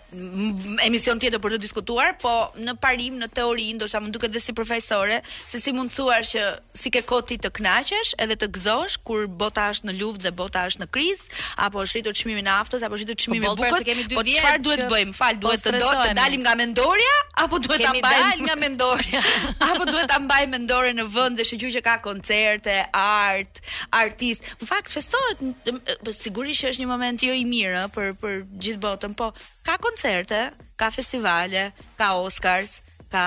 emision 0.86 1.20
tjetër 1.20 1.40
për 1.44 1.56
të 1.56 1.60
diskutuar, 1.60 2.14
po 2.22 2.30
në 2.64 2.74
parim, 2.80 3.18
në 3.20 3.28
teori, 3.36 3.68
ndoshta 3.76 4.00
më 4.00 4.12
duket 4.14 4.32
dhe 4.32 4.40
si 4.40 4.54
profesore, 4.56 5.20
se 5.44 5.60
si 5.60 5.72
mund 5.76 5.92
thuar 5.92 6.24
që 6.26 6.42
si 6.76 6.92
ke 6.94 7.02
koti 7.06 7.38
të 7.42 7.50
kënaqesh 7.58 8.14
edhe 8.22 8.36
të 8.40 8.48
gëzosh 8.56 8.98
kur 9.06 9.26
bota 9.28 9.68
është 9.74 9.90
në 9.90 9.96
luftë 10.00 10.28
dhe 10.28 10.32
bota 10.38 10.64
është 10.70 10.84
në 10.84 10.88
krizë, 10.96 11.40
apo 11.66 11.82
është 11.84 11.98
rritur 12.00 12.18
çmimi 12.22 12.42
i 12.42 12.46
naftës, 12.46 12.84
apo 12.86 12.96
është 12.96 13.04
rritur 13.04 13.20
çmimi 13.26 13.44
i 13.44 13.48
po, 13.48 13.54
bukës, 13.60 14.08
po 14.14 14.24
çfarë 14.30 14.62
duhet 14.64 14.82
të 14.84 14.88
bëjmë? 14.92 15.16
Fal, 15.20 15.40
po 15.40 15.52
duhet 15.52 15.66
të 15.66 15.82
do 15.82 15.92
të 16.00 16.08
dalim 16.20 16.44
nga 16.46 16.56
mendorja 16.60 17.14
apo 17.46 17.58
duhet 17.68 17.82
ta 17.82 17.92
mbajmë 18.00 18.44
nga 18.46 18.56
mendorja? 18.62 19.24
apo 19.68 19.88
duhet 19.90 20.08
ta 20.10 20.18
mbajmë 20.22 20.52
mendoren 20.56 20.98
në 21.00 21.06
vend 21.12 21.38
dhe 21.40 21.44
shqiu 21.44 21.70
që 21.76 21.82
ka 21.84 21.96
koncerte, 22.04 22.76
art, 22.96 23.60
artist. 23.96 24.44
Në 24.60 24.68
fakt 24.70 24.90
festohet 24.92 26.12
sigurisht 26.16 26.64
është 26.70 26.82
një 26.84 26.88
moment 26.88 27.22
jo 27.26 27.34
i 27.36 27.44
mirë 27.46 27.88
për 27.94 28.12
për 28.22 28.45
gjithë 28.54 28.82
botën. 28.82 29.14
Po, 29.16 29.30
ka 29.66 29.78
koncerte, 29.82 30.40
ka 30.78 30.90
festivale, 30.94 31.70
ka 31.98 32.14
Oscars, 32.22 32.80
ka 33.10 33.26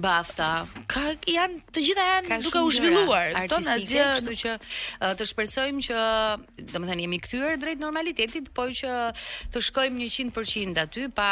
bafta. 0.00 0.64
Ka 0.90 1.02
janë 1.28 1.60
të 1.74 1.82
gjitha 1.86 2.04
janë 2.04 2.30
ka 2.32 2.38
duke 2.42 2.60
u 2.66 2.70
zhvilluar. 2.74 3.28
Tonë 3.50 3.74
azi, 3.76 3.98
kështu 3.98 4.34
që 4.40 4.54
uh, 4.58 5.12
të 5.18 5.26
shpresojmë 5.30 5.84
që, 5.86 5.98
domethënë 6.72 7.04
jemi 7.04 7.18
kthyer 7.22 7.54
drejt 7.62 7.78
normalitetit, 7.82 8.48
po 8.56 8.66
që 8.74 8.94
të 9.54 9.62
shkojmë 9.68 10.08
100% 10.12 10.82
aty 10.82 11.06
pa 11.14 11.28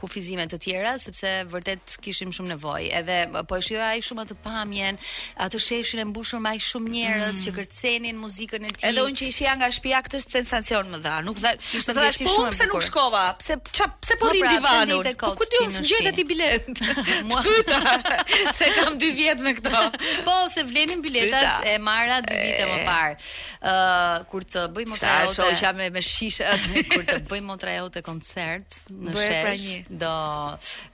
kufizime 0.00 0.44
të 0.50 0.58
tjera, 0.66 0.94
sepse 1.00 1.32
vërtet 1.54 1.96
kishim 2.04 2.34
shumë 2.36 2.54
nevojë. 2.54 2.90
Edhe 3.00 3.18
po 3.48 3.56
e 3.58 3.64
shijoj 3.64 3.86
ai 3.86 4.04
shumë 4.04 4.26
atë 4.26 4.36
pamjen, 4.44 5.00
atë 5.46 5.62
sheshin 5.64 6.04
e 6.04 6.06
mbushur 6.10 6.42
me 6.44 6.52
aq 6.52 6.66
shumë 6.66 6.92
njerëz 6.96 7.30
mm 7.30 7.40
që 7.42 7.54
kërcenin 7.56 8.20
muzikën 8.22 8.68
e 8.68 8.74
tij. 8.74 8.86
Edhe 8.92 9.06
unë 9.08 9.16
që 9.18 9.30
ishja 9.32 9.56
nga 9.58 9.72
shtëpia 9.74 10.02
këtë 10.06 10.20
sensacion 10.26 10.92
më 10.92 11.00
dha. 11.06 11.16
Nuk 11.26 11.40
dha, 11.42 11.54
më 11.56 11.96
dha 11.96 12.04
si 12.14 12.28
po, 12.28 12.36
shumë. 12.36 12.52
pse 12.54 12.68
nuk 12.68 12.84
shkova? 12.86 13.24
Pse 13.40 13.56
çap, 13.74 13.96
pse 14.04 14.18
po 14.20 14.28
rri 14.30 14.44
divanun? 14.46 15.08
Po 15.18 15.32
ku 15.40 15.46
ti 15.48 15.64
u 15.64 15.70
zgjetat 15.80 16.20
i 16.20 17.60
pyta 17.62 17.80
se 18.54 18.66
kam 18.76 18.98
2 18.98 19.12
vjet 19.14 19.38
me 19.38 19.54
këto. 19.54 19.90
po, 20.24 20.34
se 20.54 20.62
vlenin 20.64 21.02
biletat 21.02 21.40
pyta. 21.40 21.70
e 21.70 21.78
marra 21.78 22.18
2 22.26 22.42
vite 22.42 22.66
më 22.72 22.80
parë. 22.90 23.14
Ë 23.14 23.76
uh, 23.76 24.26
kur 24.30 24.44
të 24.44 24.60
bëjmë 24.74 24.90
motra 24.94 25.14
jote. 25.22 25.34
Sa 25.34 25.42
shoqja 25.48 25.72
me 25.78 25.86
me 25.94 26.02
shishe 26.02 26.44
kur 26.96 27.02
të 27.08 27.16
bëjmë 27.30 27.46
motra 27.52 27.74
jote 27.78 28.02
koncert 28.06 28.70
në 28.90 29.10
Bërë 29.14 29.24
shesh. 29.24 29.46
Pra 29.46 29.98
Do 30.02 30.14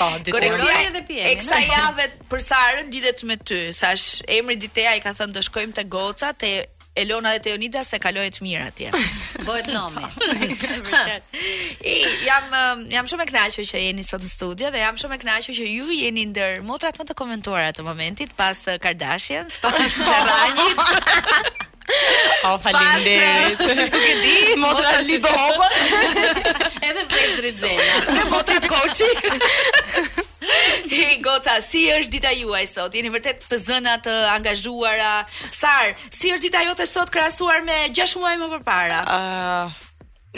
Po, 0.00 0.10
Koleksia 0.34 0.80
edhe 0.88 1.04
pije. 1.06 1.30
Eksa 1.30 1.62
javë 1.62 2.08
për 2.32 2.44
Sarën 2.50 2.90
lidhet 2.92 3.22
me 3.30 3.38
ty. 3.38 3.62
Thash 3.74 4.24
emri 4.26 4.58
Ditea 4.64 4.96
i 4.98 5.04
ka 5.04 5.14
thënë 5.14 5.36
do 5.38 5.46
shkojmë 5.46 5.78
te 5.78 5.86
goca 5.94 6.32
te 6.34 6.56
Elona 6.96 7.32
dhe 7.34 7.38
Teonida 7.42 7.82
se 7.88 7.98
kaloi 7.98 8.28
të 8.30 8.42
mirë 8.44 8.66
atje. 8.68 8.90
Bëhet 9.46 9.70
nomi. 9.74 10.02
Po. 10.14 11.00
I 11.94 11.96
jam 12.22 12.46
um, 12.60 12.84
jam 12.94 13.08
shumë 13.10 13.24
e 13.26 13.30
kënaqur 13.32 13.66
që 13.66 13.80
jeni 13.88 14.04
sot 14.06 14.22
në 14.22 14.30
studio 14.30 14.70
dhe 14.70 14.82
jam 14.84 14.98
shumë 15.00 15.18
e 15.18 15.22
kënaqur 15.24 15.58
që 15.58 15.66
ju 15.70 15.88
jeni 15.98 16.26
ndër 16.30 16.60
motrat 16.68 16.98
më 17.00 17.08
të 17.10 17.16
komentuara 17.18 17.72
të 17.74 17.86
momentit 17.88 18.34
pas 18.38 18.60
uh, 18.70 18.78
Kardashian, 18.84 19.50
pas 19.64 19.96
Terranit. 19.98 20.84
O 22.48 22.54
oh, 22.54 22.54
uh, 22.56 22.78
dhe. 23.04 23.12
Nuk 23.76 23.96
e 24.00 24.14
di. 24.22 24.54
Motra 24.58 24.94
Libop. 25.04 25.60
Edhe 26.80 27.04
vetë 27.10 27.70
Dhe 27.76 28.24
Motra 28.32 28.56
Koçi. 28.64 29.10
Hey 30.92 31.18
Goca, 31.22 31.58
si 31.64 31.84
është 31.92 32.12
dita 32.16 32.32
juaj 32.36 32.62
sot? 32.70 32.94
Jeni 32.96 33.12
vërtet 33.12 33.44
të 33.50 33.58
zëna 33.64 33.96
të 34.04 34.14
angazhuara. 34.34 35.14
Sar, 35.54 35.92
si 36.10 36.32
është 36.34 36.48
dita 36.50 36.64
jote 36.68 36.88
sot 36.90 37.12
krahasuar 37.14 37.64
me 37.66 37.80
6 37.96 38.18
muaj 38.20 38.34
më 38.44 38.60
parë? 38.66 39.00
Ëh, 39.04 39.78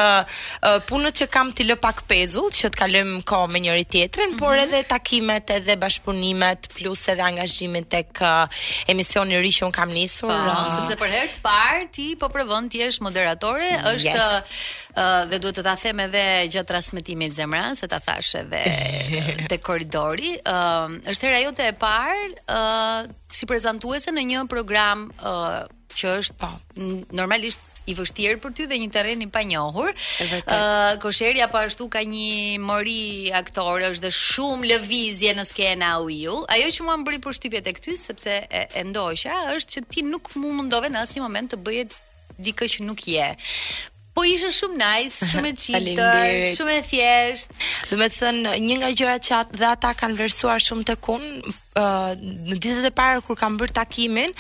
punët 0.90 1.18
që 1.22 1.28
kam 1.32 1.54
ti 1.56 1.66
lë 1.68 1.78
pak 1.84 2.04
pezull, 2.10 2.52
që 2.54 2.68
të 2.74 2.78
kalojm 2.82 3.14
kohë 3.28 3.50
me 3.54 3.62
njëri 3.64 3.86
tjetrin, 3.96 4.34
mhm. 4.36 4.40
por 4.42 4.60
edhe 4.60 4.84
takimet 4.92 5.54
edhe 5.56 5.78
bashpunimet 5.82 6.70
plus 6.76 7.06
edhe 7.16 7.24
angazhimin 7.26 7.88
tek 7.90 8.22
emisioni 8.92 9.40
i 9.40 9.42
ri 9.46 9.54
që 9.56 9.70
un 9.72 9.76
kam 9.76 9.94
nisur, 9.96 10.32
sepse 10.76 10.98
për 11.02 11.12
herë 11.16 11.32
të 11.38 11.44
parë 11.48 11.84
ti 11.96 12.08
po 12.22 12.30
provon 12.34 12.68
ti 12.72 12.84
jesh 12.84 13.00
moderatore, 13.04 13.70
mm, 13.70 13.90
është 13.94 14.83
dhe 15.30 15.40
duhet 15.42 15.56
të 15.58 15.64
ta 15.66 15.74
them 15.80 16.00
edhe 16.06 16.24
gjatë 16.54 16.70
transmetimit 16.70 17.34
zemran 17.36 17.76
se 17.78 17.88
ta 17.90 18.00
thash 18.04 18.36
edhe 18.44 18.62
te 19.50 19.58
korridori 19.62 20.36
uh, 20.46 20.94
është 21.10 21.30
hera 21.30 21.40
jote 21.42 21.66
e 21.72 21.76
parë 21.82 22.26
uh, 22.46 23.12
si 23.28 23.46
prezantuese 23.50 24.14
në 24.14 24.26
një 24.32 24.44
program 24.50 25.08
uh, 25.20 25.64
që 25.98 26.16
është 26.20 26.38
po. 26.42 26.52
normalisht 27.14 27.72
i 27.92 27.96
vështirë 27.98 28.38
për 28.40 28.54
ty 28.56 28.64
dhe 28.72 28.78
një 28.80 28.88
terren 28.96 29.20
i 29.26 29.26
panjohur. 29.28 29.90
Ë 29.92 30.38
uh, 30.96 31.40
po 31.52 31.58
ashtu 31.60 31.90
ka 31.92 32.00
një 32.08 32.56
mori 32.64 33.28
është 33.36 34.00
dhe 34.00 34.08
shumë 34.16 34.70
lëvizje 34.72 35.34
në 35.36 35.44
skena 35.44 35.98
u 36.00 36.08
ju. 36.08 36.38
Ajo 36.48 36.70
që 36.72 36.86
mua 36.88 36.96
mbri 37.04 37.20
përshtypje 37.20 37.60
tek 37.62 37.82
ty 37.84 37.98
sepse 38.00 38.32
e, 38.48 38.62
e 38.72 38.84
është 38.88 39.68
që 39.76 39.82
ti 39.90 40.02
nuk 40.02 40.32
mu 40.36 40.52
mundove 40.54 40.88
në 40.90 41.02
asnjë 41.04 41.26
moment 41.28 41.52
të 41.52 41.60
bëje 41.60 41.90
dikë 42.40 42.70
që 42.72 42.84
nuk 42.88 43.04
je. 43.08 43.28
Po 44.14 44.22
ishe 44.30 44.50
shumë 44.56 44.78
nice, 44.78 45.26
shumë 45.32 45.50
e 45.50 45.54
qitër, 45.62 46.34
shumë 46.54 46.76
e 46.76 46.82
thjesht. 46.90 47.56
Dhe 47.90 47.98
me 47.98 48.10
thënë, 48.14 48.54
një 48.68 48.78
nga 48.82 48.92
gjëra 49.00 49.18
që 49.26 49.42
dhe 49.58 49.70
ata 49.74 49.96
kanë 50.04 50.20
vërsuar 50.20 50.62
shumë 50.68 50.86
të 50.92 51.00
kun, 51.08 51.26
uh, 51.80 52.14
në 52.20 52.58
ditët 52.62 52.88
e 52.88 52.92
parë 52.96 53.22
kur 53.26 53.38
kam 53.40 53.56
bërë 53.60 53.76
takimin, 53.80 54.34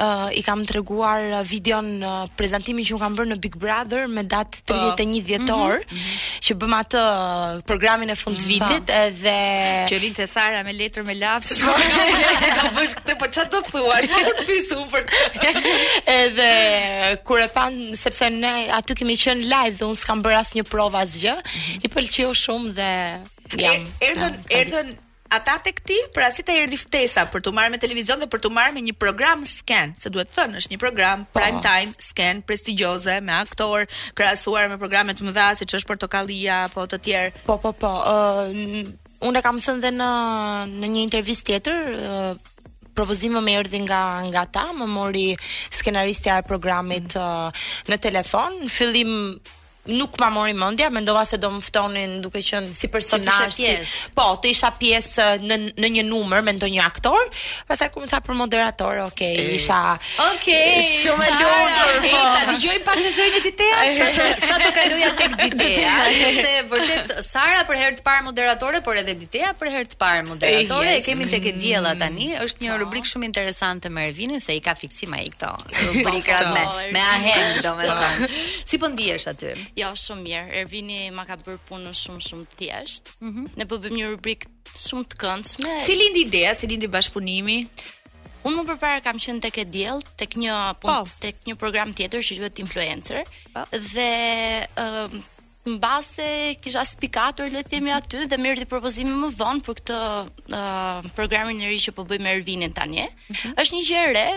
uh, 0.00 0.26
i 0.36 0.42
kam 0.46 0.62
treguar 0.68 1.24
uh, 1.26 1.40
videon 1.48 1.88
uh, 2.04 2.20
prezantimin 2.38 2.86
që 2.86 2.96
un 2.96 3.02
kam 3.02 3.16
bërë 3.18 3.32
në 3.32 3.38
Big 3.44 3.56
Brother 3.60 4.06
me 4.12 4.24
datë 4.28 4.64
31 4.68 4.68
po. 4.68 5.24
dhjetor, 5.30 5.82
mm 5.82 5.94
-hmm. 5.94 6.40
që 6.48 6.58
bëm 6.62 6.74
atë 6.78 7.04
uh, 7.04 7.60
programin 7.70 8.10
e 8.10 8.14
fund 8.16 8.36
mm 8.36 8.42
-hmm. 8.42 8.48
vitit 8.52 8.86
po. 8.86 9.00
edhe 9.04 9.88
që 9.88 10.14
të 10.18 10.26
Sara 10.26 10.62
me 10.62 10.72
letër 10.72 11.04
me 11.04 11.14
lavë. 11.14 11.44
do 11.48 12.62
bësh 12.76 12.94
këtë 12.98 13.18
po 13.18 13.26
çfarë 13.34 13.50
do 13.52 13.60
thuaj? 13.70 14.02
Pisum 14.46 14.88
për 14.92 15.04
edhe 16.24 16.50
kur 17.24 17.38
e 17.40 17.48
pan 17.48 17.72
sepse 17.96 18.30
ne 18.30 18.68
aty 18.76 18.94
kemi 18.94 19.16
qenë 19.16 19.44
live 19.52 19.76
dhe 19.78 19.84
unë 19.84 19.96
s'kam 19.98 20.22
bërë 20.22 20.38
asnjë 20.42 20.64
provë 20.72 20.96
asgjë, 21.02 21.32
mm 21.32 21.42
-hmm. 21.46 21.84
i 21.84 21.86
pëlqeu 21.88 22.34
shumë 22.34 22.72
dhe 22.78 22.92
jam. 23.60 23.82
Erdhën, 24.00 24.34
erdhën 24.50 24.88
ata 25.30 25.58
tek 25.60 25.80
ti, 25.84 25.96
pra 26.14 26.30
si 26.32 26.42
të 26.46 26.54
erdhi 26.64 26.78
ftesa 26.80 27.26
për 27.32 27.42
të 27.44 27.52
marrë 27.54 27.72
me 27.74 27.80
televizion 27.82 28.20
dhe 28.22 28.28
për 28.32 28.40
të 28.44 28.50
marrë 28.58 28.74
me 28.78 28.82
një 28.86 28.94
program 29.00 29.44
scan, 29.46 29.92
se 30.00 30.08
duhet 30.12 30.30
të 30.32 30.38
thënë, 30.38 30.60
është 30.62 30.72
një 30.72 30.80
program 30.80 31.26
prime 31.36 31.60
time 31.64 31.92
scan 32.02 32.40
prestigjioze 32.48 33.18
me 33.24 33.34
aktor, 33.36 33.84
krahasuar 34.16 34.70
me 34.72 34.78
programe 34.80 35.12
të 35.18 35.28
mëdha 35.28 35.50
siç 35.60 35.76
është 35.80 35.88
Portokallia 35.90 36.62
apo 36.70 36.86
të 36.88 37.00
tjerë. 37.04 37.44
Po 37.48 37.58
po 37.60 37.74
po, 37.76 37.92
ë 38.00 38.46
uh, 38.48 38.92
unë 39.28 39.44
kam 39.44 39.60
thënë 39.60 39.84
dhe 39.84 39.92
në 39.98 40.08
në 40.78 40.88
një 40.96 41.04
intervistë 41.10 41.52
tjetër, 41.52 41.98
uh, 41.98 42.30
propozimi 42.96 43.38
më 43.44 43.58
erdhi 43.60 43.84
nga 43.84 44.00
nga 44.32 44.46
ta, 44.56 44.64
më 44.74 44.88
mori 44.90 45.28
skenaristja 45.38 46.40
e 46.40 46.48
programit 46.48 47.18
mm. 47.20 47.20
uh, 47.20 47.68
në 47.92 48.00
telefon, 48.08 48.62
në 48.64 48.72
fillim 48.74 49.14
nuk 49.96 50.16
ma 50.20 50.28
mori 50.32 50.52
mëndja, 50.56 50.88
mendova 50.92 51.22
se 51.26 51.38
do 51.40 51.48
më 51.52 51.62
ftonin 51.64 52.16
duke 52.24 52.40
qënë 52.44 52.72
si 52.76 52.88
personazh. 52.92 53.56
si 53.56 53.68
po, 54.16 54.24
të 54.42 54.50
isha 54.52 54.70
pjesë 54.80 55.26
në, 55.44 55.58
në 55.80 55.90
një 55.98 56.04
numër 56.08 56.42
me 56.44 56.52
ndonjë 56.56 56.76
një 56.78 56.84
aktor, 56.86 57.28
pas 57.68 57.80
kur 57.92 58.04
më 58.04 58.10
tha 58.10 58.20
për 58.26 58.36
moderator, 58.36 59.00
okej, 59.06 59.36
eh. 59.38 59.54
isha... 59.56 59.78
Okej, 60.28 60.34
okay, 60.34 60.82
shumë 60.88 61.28
e 61.28 61.30
lumtur. 61.38 62.00
po. 62.04 62.22
ta 62.36 62.42
di 62.48 62.82
pak 62.88 63.00
në 63.02 63.12
zërën 63.16 63.38
e 63.38 63.42
ditea, 63.46 63.78
sa 64.42 64.58
të 64.62 64.70
ka 64.76 64.84
duja 64.92 65.10
të 65.14 65.30
këtë 65.38 65.60
ditea, 65.62 65.94
se 66.42 66.52
vërtet, 66.74 67.16
Sara 67.28 67.64
për 67.68 67.80
herë 67.82 67.98
të 68.00 68.04
parë 68.10 68.26
moderatore, 68.28 68.82
por 68.84 68.96
edhe 69.00 69.14
ditea 69.22 69.54
për 69.60 69.72
herë 69.76 69.90
të 69.94 70.00
parë 70.02 70.26
moderatore, 70.28 70.92
e 70.92 70.98
yes. 70.98 71.06
kemi 71.08 71.30
të 71.32 71.40
këtë 71.46 71.62
djela 71.64 71.94
tani, 72.02 72.28
është 72.44 72.66
një 72.66 72.78
rubrik 72.84 73.08
shumë 73.08 73.30
interesante 73.30 73.88
me 73.88 74.04
mërvinë, 74.08 74.36
se 74.44 74.56
i 74.56 74.60
ka 74.64 74.74
fiksima 74.76 75.22
ai 75.22 75.30
këto, 75.34 75.54
Rubrikat 75.88 76.52
me, 76.54 76.66
po, 76.68 76.86
me 76.96 77.02
ahen, 77.16 77.58
po. 77.62 77.66
domethënë. 77.70 78.30
Si 78.68 78.78
po 78.80 78.90
ndihesh 78.92 79.28
aty? 79.32 79.52
Jo, 79.78 79.92
shumë 79.94 80.22
mirë. 80.24 80.46
Ervini 80.58 80.96
ma 81.14 81.22
ka 81.28 81.36
bërë 81.44 81.60
punën 81.68 81.94
shumë 81.94 82.22
shumë 82.28 82.56
thjesht. 82.58 83.12
Mm 83.20 83.32
-hmm. 83.34 83.58
Ne 83.60 83.66
po 83.70 83.76
bëjmë 83.82 83.98
një 84.00 84.08
rubrik 84.10 84.46
shumë 84.84 85.04
të 85.12 85.18
këndshme. 85.22 85.76
Si 85.86 85.94
lindi 86.00 86.24
ideja, 86.26 86.54
si 86.58 86.66
lindi 86.66 86.88
bashkëpunimi? 86.90 87.56
Unë 88.48 88.56
më 88.58 88.62
përpara 88.72 89.04
kam 89.04 89.18
qenë 89.22 89.42
tek 89.44 89.58
e 89.62 89.64
diell, 89.74 90.00
tek 90.18 90.34
një 90.42 90.54
oh. 90.92 91.04
tek 91.22 91.36
një 91.46 91.54
program 91.62 91.92
tjetër 91.94 92.20
që 92.26 92.38
quhet 92.40 92.60
influencer. 92.64 93.22
Oh. 93.54 93.66
Dhe 93.92 94.10
um, 94.84 95.22
mbase 95.76 96.28
kisha 96.62 96.84
spikator 96.84 97.46
le 97.50 97.62
të 97.62 97.70
themi 97.76 97.90
mhm. 97.90 97.98
aty 98.00 98.16
dhe 98.32 98.38
merri 98.38 98.64
propozime 98.64 99.14
më 99.22 99.28
vonë 99.40 99.62
për 99.66 99.74
këtë 99.78 99.96
uh, 100.58 101.00
programin 101.18 101.62
e 101.66 101.70
ri 101.70 101.78
që 101.86 101.92
po 101.94 102.02
bëjmë 102.08 102.30
Ervinin 102.34 102.72
tani. 102.74 103.06
Mm 103.06 103.34
-hmm. 103.34 103.52
Është 103.60 103.74
një 103.78 103.82
gjë 103.90 104.02
e 104.08 104.12
re, 104.18 104.28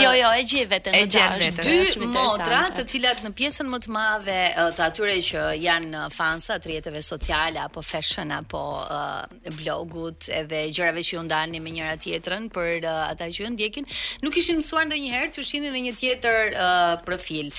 jo, 0.02 0.14
jo, 0.18 0.34
e 0.34 0.44
gjej 0.44 0.68
veten. 0.72 0.98
E 0.98 1.06
gjen 1.08 1.38
veten. 1.40 1.70
Dy 1.70 2.08
motra, 2.14 2.64
të 2.76 2.88
cilat 2.96 3.24
në 3.26 3.34
pjesën 3.38 3.70
më 3.72 3.82
të 3.86 3.94
madhe 3.94 4.40
të 4.78 4.86
atyre 4.90 5.18
që 5.30 5.46
janë 5.64 6.04
fansa 6.14 6.58
të 6.60 6.68
rrjeteve 6.72 7.02
sociale 7.06 7.60
apo 7.62 7.82
fashion 7.86 8.32
apo 8.34 8.60
uh, 8.82 9.20
blogut 9.58 10.28
edhe 10.34 10.64
gjërave 10.74 11.04
që 11.06 11.16
ju 11.18 11.22
ndani 11.28 11.60
me 11.64 11.72
njëra 11.76 11.96
tjetrën 12.02 12.46
për 12.54 12.88
uh, 12.90 13.13
ata 13.14 13.26
që 13.34 13.48
ndjekin, 13.54 13.86
nuk 14.26 14.36
ishin 14.42 14.60
mësuar 14.60 14.86
ndonjëherë 14.90 15.32
që 15.36 15.44
ushinin 15.46 15.74
në 15.76 15.82
një 15.88 15.94
tjetër 16.02 16.56
uh, 16.58 16.94
profil. 17.08 17.50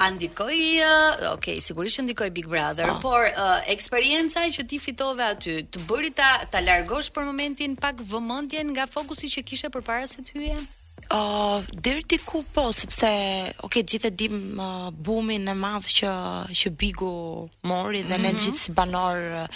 A 0.00 0.06
ndikoi, 0.14 0.60
uh, 0.84 1.34
ok, 1.34 1.48
sigurisht 1.66 2.00
që 2.00 2.06
ndikoi 2.08 2.30
Big 2.36 2.48
Brother, 2.50 2.88
oh. 2.94 3.00
por 3.04 3.24
uh, 3.28 3.56
eksperjenca 3.74 4.46
që 4.56 4.66
ti 4.70 4.78
fitove 4.86 5.26
aty, 5.36 5.56
të 5.72 5.86
bëri 5.90 6.12
ta 6.20 6.30
ta 6.52 6.62
largosh 6.64 7.12
për 7.16 7.28
momentin 7.30 7.76
pak 7.80 8.00
vëmendjen 8.12 8.70
nga 8.76 8.86
fokusi 8.94 9.32
që 9.36 9.44
kishe 9.50 9.72
përpara 9.74 10.06
se 10.10 10.22
të 10.28 10.36
hyje? 10.38 10.60
ë 11.00 11.16
uh, 11.16 11.62
deri 11.80 12.02
diku 12.04 12.42
po 12.54 12.66
sepse 12.76 13.08
ok 13.64 13.78
gjithë 13.88 14.10
e 14.10 14.16
dim 14.20 14.34
uh, 14.60 14.90
e 15.48 15.54
madh 15.62 15.88
që 15.98 16.10
që 16.52 16.72
Bigu 16.78 17.12
mori 17.66 18.02
dhe 18.04 18.18
mm 18.18 18.22
-hmm. 18.24 18.38
gjithë 18.42 18.58
si 18.60 18.72
banor 18.78 19.18
uh, 19.42 19.46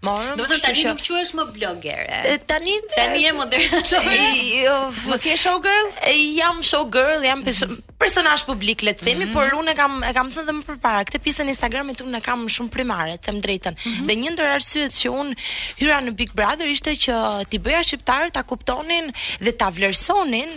Morëm. 0.00 0.36
Do 0.40 0.46
të 0.48 0.56
tani 0.64 0.82
nuk 0.88 1.02
quhesh 1.04 1.30
më 1.36 1.42
blogger. 1.52 2.00
Tani 2.48 2.76
tani 2.94 3.20
je 3.20 3.32
moderator. 3.36 4.06
Jo, 4.60 4.74
mos 5.10 5.24
je 5.28 5.32
showgirl? 5.38 5.88
Jam 6.36 6.60
showgirl, 6.64 7.24
jam 7.26 7.42
mhm. 7.44 7.74
personazh 8.00 8.44
publik, 8.48 8.80
le 8.86 8.94
të 8.96 9.04
themi, 9.06 9.26
mhm. 9.26 9.34
por 9.36 9.58
unë 9.58 9.74
e 9.74 9.76
kam 9.76 9.98
e 10.04 10.12
kam 10.16 10.30
thënë 10.32 10.46
dhe 10.48 10.54
më 10.56 10.64
përpara, 10.70 11.02
këtë 11.10 11.20
pjesën 11.26 11.48
e 11.48 11.52
Instagramit 11.52 12.00
unë 12.06 12.20
e 12.20 12.24
kam 12.24 12.46
shumë 12.48 12.72
primare, 12.78 13.18
them 13.26 13.42
drejtën. 13.44 13.76
Mhm. 13.76 14.08
Dhe 14.08 14.16
një 14.22 14.32
ndër 14.38 14.50
arsyet 14.54 14.96
që 14.96 15.12
unë 15.20 15.36
hyra 15.82 16.00
në 16.06 16.14
Big 16.22 16.32
Brother 16.36 16.72
ishte 16.72 16.96
që 17.04 17.20
ti 17.52 17.60
bëja 17.68 17.82
shqiptar 17.90 18.32
ta 18.38 18.44
kuptonin 18.48 19.12
dhe 19.44 19.52
ta 19.52 19.68
vlerësonin 19.68 20.56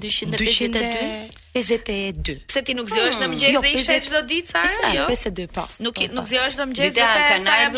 252. 0.00 2.40
Pse 2.46 2.62
ti 2.64 2.74
nuk 2.78 2.86
zgjohesh 2.90 3.18
në 3.20 3.26
mëngjes 3.32 3.54
dhe 3.64 3.70
ishe 3.80 3.96
çdo 4.06 4.20
ditë 4.30 4.48
Sara? 4.54 4.88
Jo, 4.96 5.04
52, 5.10 5.48
po. 5.56 5.64
Nuk 5.84 5.94
nuk 6.16 6.26
zgjohesh 6.30 6.56
në 6.60 6.64
mëngjes 6.70 6.92
dhe 6.96 7.04
ka 7.04 7.08
ndarë 7.44 7.68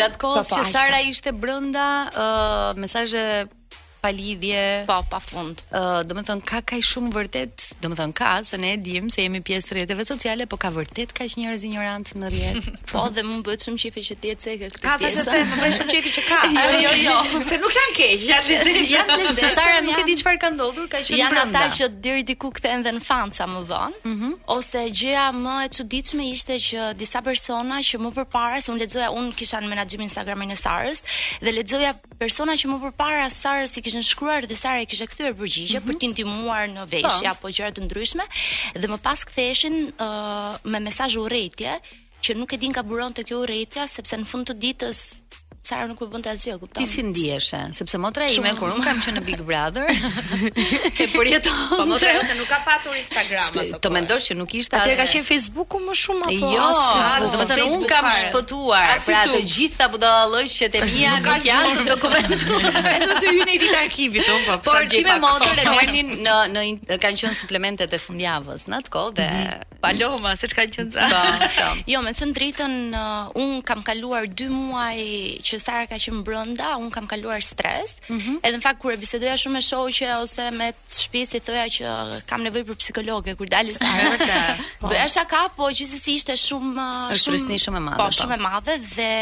gjatë 0.00 0.16
kohës 0.24 0.46
që 0.56 0.62
Sara 0.72 0.98
ishte 1.12 1.30
brenda, 1.42 1.86
mesazhe 2.80 3.22
pa 4.02 4.10
lidhje. 4.10 4.82
Po, 4.90 4.98
pa 5.06 5.20
fund. 5.22 5.62
Ëh, 5.70 5.78
uh, 5.78 6.00
do 6.02 6.16
të 6.18 6.24
thonë 6.26 6.44
ka 6.48 6.58
kaq 6.72 6.82
shumë 6.82 7.12
vërtet, 7.14 7.66
do 7.84 7.90
të 7.92 7.98
thonë 8.00 8.16
ka, 8.18 8.30
se 8.46 8.58
ne 8.58 8.72
e 8.74 8.78
dim 8.82 9.06
se 9.14 9.22
jemi 9.22 9.38
pjesë 9.46 9.70
e 9.70 9.76
rrjeteve 9.76 10.04
sociale, 10.08 10.48
po 10.50 10.56
ka 10.60 10.72
vërtet 10.74 11.14
kaq 11.14 11.36
njerëz 11.38 11.62
injorant 11.68 12.10
në 12.18 12.30
rrjet. 12.32 12.68
po 12.90 13.04
dhe 13.14 13.22
më 13.28 13.38
bëhet 13.46 13.66
shumë 13.68 13.78
qefi 13.84 14.04
që 14.08 14.16
ti 14.24 14.32
e 14.34 14.38
ceke 14.42 14.70
këtë. 14.72 14.82
Ka 14.82 14.96
tash 15.02 15.20
e 15.22 15.22
më 15.22 15.60
bëhet 15.60 15.76
shumë 15.76 15.94
qefi 15.94 16.14
që 16.18 16.26
ka. 16.28 16.40
Jo, 16.56 16.72
jo, 16.82 16.90
jo. 17.06 17.40
Se 17.46 17.56
nuk 17.62 17.72
janë 17.78 17.98
keq. 18.00 18.26
Ja, 18.92 19.06
sepse 19.16 19.48
Sara 19.54 19.78
nuk 19.84 19.98
e 20.02 20.04
di 20.06 20.14
çfarë 20.18 20.38
ka 20.42 20.48
ndodhur, 20.52 20.86
ka 20.90 21.00
qenë 21.04 21.26
brenda. 21.32 21.38
Janë 21.38 21.60
ata 21.60 21.76
që 21.76 21.86
deri 22.04 22.24
diku 22.28 22.50
kthehen 22.54 22.82
dhe 22.84 22.92
në 22.96 23.00
Franca 23.04 23.46
më 23.50 23.62
vonë. 23.70 23.98
Mm 24.06 24.14
-hmm. 24.18 24.34
Ose 24.54 24.82
gjëja 24.98 25.26
më 25.36 25.54
e 25.64 25.68
çuditshme 25.76 26.24
ishte 26.34 26.54
që 26.68 26.90
disa 27.00 27.20
persona 27.24 27.76
që 27.88 27.96
më 28.04 28.10
përpara 28.18 28.60
se 28.60 28.72
un 28.74 28.78
lexoja, 28.82 29.10
un 29.14 29.30
kisha 29.32 29.60
në 29.62 29.68
menaxhimin 29.72 30.08
Instagramin 30.10 30.50
e 30.52 30.56
Sarës 30.64 31.00
dhe 31.44 31.52
lexoja 31.54 31.92
persona 32.20 32.52
që 32.60 32.66
më 32.72 32.78
përpara 32.84 33.30
Sarës 33.32 33.70
kishin 33.92 34.02
shkruar 34.10 34.46
dhe 34.46 34.54
Sara 34.58 34.80
i 34.82 34.86
kishte 34.90 35.06
kthyer 35.10 35.34
përgjigje 35.40 35.80
mhm. 35.80 35.86
për 35.88 35.98
t'i 36.00 36.10
ndihmuar 36.12 36.70
në 36.76 36.86
veshje 36.92 37.28
po. 37.28 37.36
apo 37.36 37.52
gjëra 37.56 37.72
të 37.76 37.86
ndryshme 37.86 38.26
dhe 38.80 38.92
më 38.92 38.98
pas 39.08 39.24
ktheheshin 39.30 39.78
uh, 39.88 40.52
me 40.72 40.80
mesazh 40.88 41.16
urrëtie 41.22 41.76
që 42.22 42.36
nuk 42.38 42.54
e 42.56 42.60
din 42.62 42.72
ka 42.74 42.84
buron 42.88 43.12
të 43.12 43.26
kjo 43.28 43.42
urrëtia 43.44 43.88
sepse 43.90 44.16
në 44.22 44.28
fund 44.32 44.50
të 44.50 44.56
ditës 44.66 45.02
Sara 45.62 45.86
nuk 45.86 46.00
po 46.02 46.08
bënte 46.10 46.26
asgjë, 46.26 46.56
kupton? 46.58 46.82
Ti 46.82 46.88
si 46.90 47.04
ndiheshe? 47.06 47.58
Sepse 47.76 47.98
motra 48.02 48.26
ime 48.26 48.50
kur 48.58 48.72
un 48.74 48.80
kam 48.82 48.98
qenë 48.98 49.20
në 49.20 49.20
Big 49.28 49.42
Brother, 49.46 49.84
e 51.04 51.06
përjeton. 51.12 51.54
Po 51.70 51.84
motra 51.86 52.10
jote 52.16 52.34
nuk 52.34 52.48
ka 52.50 52.58
patur 52.66 52.96
Instagram 52.98 53.44
ashtu. 53.44 53.78
Të 53.78 53.92
mendosh 53.94 54.26
që 54.32 54.36
nuk 54.40 54.50
ishte 54.58 54.74
asgjë. 54.80 54.96
Atë 54.98 54.98
ka 55.02 55.06
qenë 55.14 55.26
Facebooku 55.28 55.78
më 55.84 55.94
shumë 56.00 56.32
apo? 56.32 56.50
Jo, 56.56 56.66
do 57.22 57.30
të 57.36 57.46
thënë 57.52 57.66
un 57.76 57.86
kam 57.92 58.08
shpëtuar, 58.18 58.98
pra 59.06 59.20
të 59.30 59.42
gjitha 59.54 59.86
budallëqet 59.94 60.80
e 60.80 60.84
mia 60.96 61.14
nuk 61.22 61.46
janë 61.46 61.78
të 61.78 61.86
dokumentuar. 61.94 62.70
Ato 62.98 63.10
të 63.14 63.28
hyjnë 63.28 63.46
në 63.52 63.60
ditë 63.62 63.80
arkivit 63.86 64.32
un 64.34 64.46
po. 64.48 64.58
Por 64.66 64.90
ti 64.90 65.04
me 65.06 65.16
motër 65.22 65.62
e 65.62 65.72
merrnin 65.76 66.14
në 66.26 66.38
në 66.58 67.00
kanë 67.06 67.22
qenë 67.22 67.36
suplementet 67.44 67.94
e 67.94 68.02
fundjavës 68.08 68.66
në 68.66 68.82
atë 68.82 68.96
kohë 68.98 69.16
dhe 69.22 69.30
mhm. 69.30 69.68
Paloma, 69.82 70.34
se 70.38 70.46
çka 70.46 70.62
kanë 70.70 70.84
qenë. 70.94 71.06
Po, 71.10 71.48
po. 71.56 71.70
Jo, 71.90 71.98
me 72.06 72.12
thënë 72.14 72.34
dritën 72.36 72.74
un 72.94 73.00
uh, 73.34 73.62
kam 73.66 73.80
kaluar 73.86 74.26
2 74.30 74.46
muaj 74.54 75.40
që 75.52 75.60
Sara 75.60 75.86
ka 75.90 75.98
qenë 76.00 76.22
brenda, 76.26 76.70
un 76.80 76.90
kam 76.94 77.08
kaluar 77.10 77.42
stres. 77.44 77.96
Mm 78.08 78.18
-hmm. 78.18 78.38
Edhe 78.46 78.58
në 78.58 78.62
fakt 78.64 78.80
kur 78.82 78.94
e 78.94 79.00
bisedoja 79.04 79.36
shumë 79.42 79.56
me 79.58 79.62
shoqe 79.70 80.08
ose 80.20 80.44
me 80.58 80.68
shtëpisë, 80.98 81.42
thoja 81.48 81.66
që 81.76 82.20
kam 82.30 82.44
nevojë 82.46 82.66
për 82.70 82.78
psikologe 82.82 83.34
kur 83.38 83.48
dalë 83.54 83.76
Sara. 83.78 84.08
Vërtet. 84.14 84.62
Do 84.80 84.88
po. 84.88 84.94
ja 85.02 85.08
shaka, 85.16 85.42
po 85.56 85.70
gjithsesi 85.78 86.16
ishte 86.18 86.36
shumë 86.46 86.88
shumë 87.24 87.54
është 87.54 87.60
shumë 87.66 87.80
e 87.80 87.84
madhe. 87.88 88.00
Po, 88.00 88.08
po, 88.08 88.14
shumë 88.20 88.36
e 88.36 88.40
madhe 88.48 88.78
dhe 88.96 89.12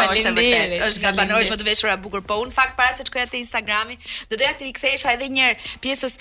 është 0.94 1.10
e 1.10 1.14
banorit 1.20 1.48
më 1.54 1.58
të 1.64 1.98
bukur, 2.04 2.22
po 2.30 2.34
unë 2.44 2.54
fakt 2.60 2.76
para 2.78 2.94
se 2.98 3.04
që 3.08 3.12
këja 3.16 3.28
të 3.32 3.38
Instagrami, 3.46 3.98
do 4.30 4.38
doja 4.38 4.54
të 4.58 4.64
rikëthesha 4.70 5.14
edhe 5.18 5.28
njerë 5.38 5.56
pjesës 5.84 6.14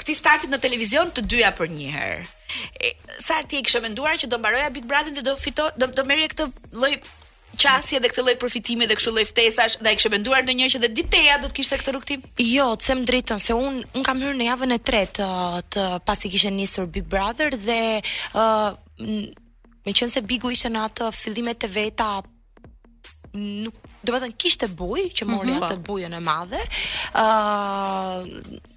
këti 0.00 0.14
startit 0.16 0.50
në 0.50 0.58
televizion 0.64 1.06
të 1.14 1.20
dyja 1.32 1.50
për 1.58 1.68
njëherë 1.78 2.24
sa 3.26 3.34
ti 3.48 3.58
e 3.58 3.62
kishe 3.66 3.80
menduar 3.84 4.16
që 4.20 4.26
do 4.30 4.38
mbaroja 4.38 4.70
Big 4.76 4.86
Brother 4.90 5.12
dhe 5.16 5.22
do 5.28 5.34
fito 5.44 5.64
do, 5.80 5.86
do 5.96 6.02
merrje 6.10 6.28
këtë 6.34 6.46
lloj 6.80 6.92
qasje 7.62 8.00
dhe 8.02 8.10
këtë 8.12 8.24
lloj 8.26 8.34
përfitimi 8.42 8.88
dhe 8.90 8.96
kështu 8.98 9.14
lloj 9.16 9.24
ftesash 9.30 9.78
dhe 9.82 9.92
ai 9.92 9.98
kishe 9.98 10.12
menduar 10.14 10.44
një 10.48 10.68
që 10.74 10.80
dhe 10.84 10.90
diteja 11.00 11.36
do 11.42 11.50
të 11.50 11.58
kishte 11.60 11.78
këtë 11.80 11.94
rrugtim? 11.94 12.24
Jo, 12.42 12.66
të 12.78 12.88
them 12.90 13.04
drejtën 13.10 13.40
se 13.46 13.56
un 13.58 13.80
un 13.94 14.06
kam 14.08 14.22
hyrë 14.24 14.36
në 14.40 14.48
javën 14.50 14.76
e 14.76 14.80
tretë 14.90 15.30
të 15.76 15.86
pasi 16.08 16.32
kishte 16.34 16.52
nisur 16.56 16.90
Big 16.96 17.08
Brother 17.14 17.54
dhe 17.66 17.80
uh, 18.42 18.70
me 19.84 19.92
qënë 19.92 20.12
se 20.16 20.24
Bigu 20.26 20.52
ishe 20.54 20.70
në 20.72 20.86
atë 20.90 21.10
fillimet 21.14 21.66
e 21.68 21.72
veta 21.78 22.10
nuk 23.40 23.80
do 24.04 24.12
të 24.12 24.26
kishtë 24.26 24.40
kishte 24.44 24.66
buj 24.78 25.06
që 25.16 25.26
mori 25.28 25.52
mm 25.54 25.60
-hmm. 25.60 25.66
atë 25.66 25.82
bujën 25.86 26.12
e 26.14 26.20
madhe. 26.20 26.60
ë 27.14 27.24
uh, 27.24 28.70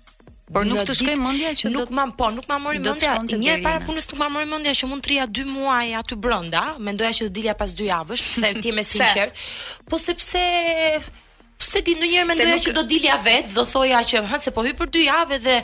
Por 0.53 0.63
nuk 0.63 0.79
të 0.87 0.93
shkoj 0.95 1.15
mendja 1.19 1.49
që 1.59 1.71
nuk 1.73 1.89
mam, 1.91 2.13
po, 2.15 2.29
nuk 2.31 2.45
ma 2.47 2.55
mori 2.63 2.79
mendja. 2.79 3.17
Një 3.19 3.51
herë 3.57 3.63
para 3.65 3.81
punës 3.83 4.05
nuk 4.13 4.19
ma 4.21 4.29
mori 4.31 4.47
mendja 4.47 4.71
që 4.79 4.87
mund 4.87 5.03
të 5.03 5.11
rija 5.11 5.25
2 5.35 5.49
muaj 5.51 5.89
aty 5.99 6.15
brenda, 6.23 6.61
mendoja 6.87 7.13
që 7.19 7.27
do 7.27 7.33
dilja 7.39 7.55
pas 7.59 7.73
2 7.75 7.87
javësh, 7.91 8.23
pse 8.37 8.51
ti 8.63 8.71
më 8.77 8.85
sinqer. 8.95 9.33
po 9.91 9.99
sepse 10.07 10.47
Pse 11.57 11.79
di 11.81 11.95
ndonjëherë 11.97 12.25
mendoja 12.29 12.51
nuk... 12.53 12.61
që 12.67 12.71
do 12.77 12.81
dilja 12.85 13.15
vet, 13.25 13.47
do 13.55 13.63
thoja 13.65 14.03
që 14.05 14.19
hën 14.29 14.41
se 14.45 14.51
po 14.53 14.61
hy 14.61 14.75
për 14.77 14.91
2 14.93 14.99
javë 15.07 15.39
dhe 15.41 15.55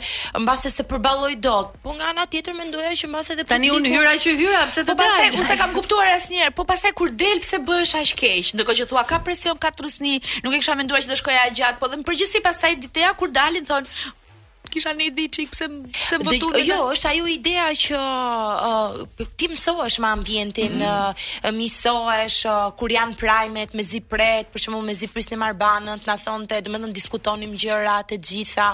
mbase 0.42 0.70
se 0.74 0.82
përballoj 0.90 1.36
dot. 1.38 1.68
Po 1.84 1.94
nga 1.94 2.08
ana 2.10 2.24
tjetër 2.32 2.56
mendoja 2.58 2.88
që 2.98 3.10
mbase 3.12 3.36
edhe 3.36 3.44
po. 3.46 3.52
tani 3.52 3.70
un 3.70 3.86
hyra 3.86 4.16
që 4.24 4.32
hyra, 4.40 4.64
pse 4.72 4.82
të 4.88 4.90
po 4.90 5.04
pastaj 5.06 5.28
unë 5.38 5.58
kam 5.60 5.76
kuptuar 5.76 6.10
asnjëherë. 6.16 6.56
Po 6.58 6.66
pastaj 6.72 6.90
kur 6.98 7.14
del 7.22 7.38
pse 7.46 7.62
bëhesh 7.70 7.94
aq 8.00 8.14
keq, 8.24 8.50
ndërkohë 8.58 8.78
që 8.80 8.88
thua 8.90 9.06
ka 9.14 9.20
presion, 9.28 9.54
ka 9.62 9.70
trusni, 9.78 10.18
nuk 10.42 10.58
e 10.58 10.62
kisha 10.64 10.74
menduar 10.82 11.04
që 11.06 11.14
do 11.14 11.20
shkoja 11.22 11.46
gjatë, 11.62 11.78
po 11.78 11.92
dhe 11.92 12.02
në 12.02 12.08
përgjithësi 12.10 12.42
pastaj 12.50 12.74
ditëja 12.88 13.14
kur 13.22 13.30
dalin 13.38 13.70
thon, 13.70 13.86
kisha 14.70 14.92
një 14.96 15.04
ide 15.12 15.24
çik 15.34 15.50
pse 15.52 15.66
pse 15.94 16.18
më 16.18 16.26
votun 16.26 16.56
jo 16.66 16.76
është 16.92 17.10
ajo 17.10 17.26
ideja 17.30 17.64
që 17.84 17.98
uh, 17.98 19.24
ti 19.38 19.48
mësohesh 19.52 19.98
me 20.02 20.08
ambientin 20.10 20.78
mm. 20.78 20.86
uh, 20.88 21.50
mësohesh 21.54 22.38
uh, 22.50 22.70
kur 22.78 22.94
janë 22.94 23.16
primet 23.20 23.74
me 23.76 23.84
zipret 23.86 24.48
për 24.54 24.64
shembull 24.64 24.86
me 24.88 24.94
ziprisin 24.96 25.36
e 25.36 25.40
marbanën 25.42 26.02
na 26.08 26.16
thonte 26.24 26.58
do 26.64 26.72
të 26.72 26.80
thonë 26.80 26.92
diskutonim 26.98 27.52
gjëra 27.60 27.98
të 28.10 28.18
gjitha 28.30 28.68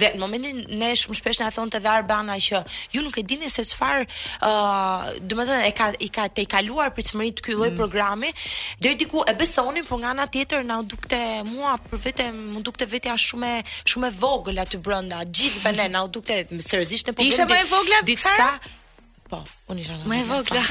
dhe 0.00 0.12
në 0.16 0.22
momentin 0.24 0.62
ne 0.80 0.90
shumë 1.04 1.20
shpesh 1.20 1.42
na 1.44 1.50
thonte 1.54 1.80
dhe 1.84 1.92
arbana 1.92 2.38
që 2.46 2.62
ju 2.96 3.04
nuk 3.06 3.20
e 3.22 3.26
dini 3.34 3.50
se 3.56 3.64
çfar 3.68 4.04
uh, 4.08 5.06
do 5.20 5.38
të 5.38 5.48
thonë 5.50 5.62
e 5.68 5.72
ka 5.80 5.90
i 6.06 6.10
ka 6.18 6.26
të 6.34 6.48
kaluar 6.56 6.90
për 6.96 7.10
ky 7.44 7.54
lloj 7.58 7.70
mm. 7.74 7.78
programi 7.78 8.32
deri 8.82 8.96
diku 9.04 9.22
e 9.28 9.34
besonin 9.38 9.84
por 9.86 10.00
nga 10.02 10.14
ana 10.16 10.26
tjetër 10.26 10.64
na 10.66 10.80
dukte 10.82 11.20
mua 11.50 11.76
për 11.90 12.00
vetëm 12.08 12.42
mundukte 12.56 12.88
vetja 12.90 13.14
shumë 13.28 13.54
shumë 13.92 14.10
e 14.10 14.14
vogël 14.20 14.62
aty 14.64 14.78
brenda 14.82 15.22
gjithë 15.34 15.62
banë 15.66 15.88
na 15.94 16.04
u 16.06 16.10
duktë 16.14 16.46
seriozisht 16.64 17.10
në 17.10 17.16
publik. 17.18 17.34
Isha 17.34 17.48
më 17.50 17.62
e 17.64 17.68
vogla 17.72 18.02
diçka. 18.06 18.48
Po, 19.24 19.38
unë 19.72 19.80
isha 19.82 19.94
më 20.10 20.18
e 20.20 20.24
vogla. 20.28 20.60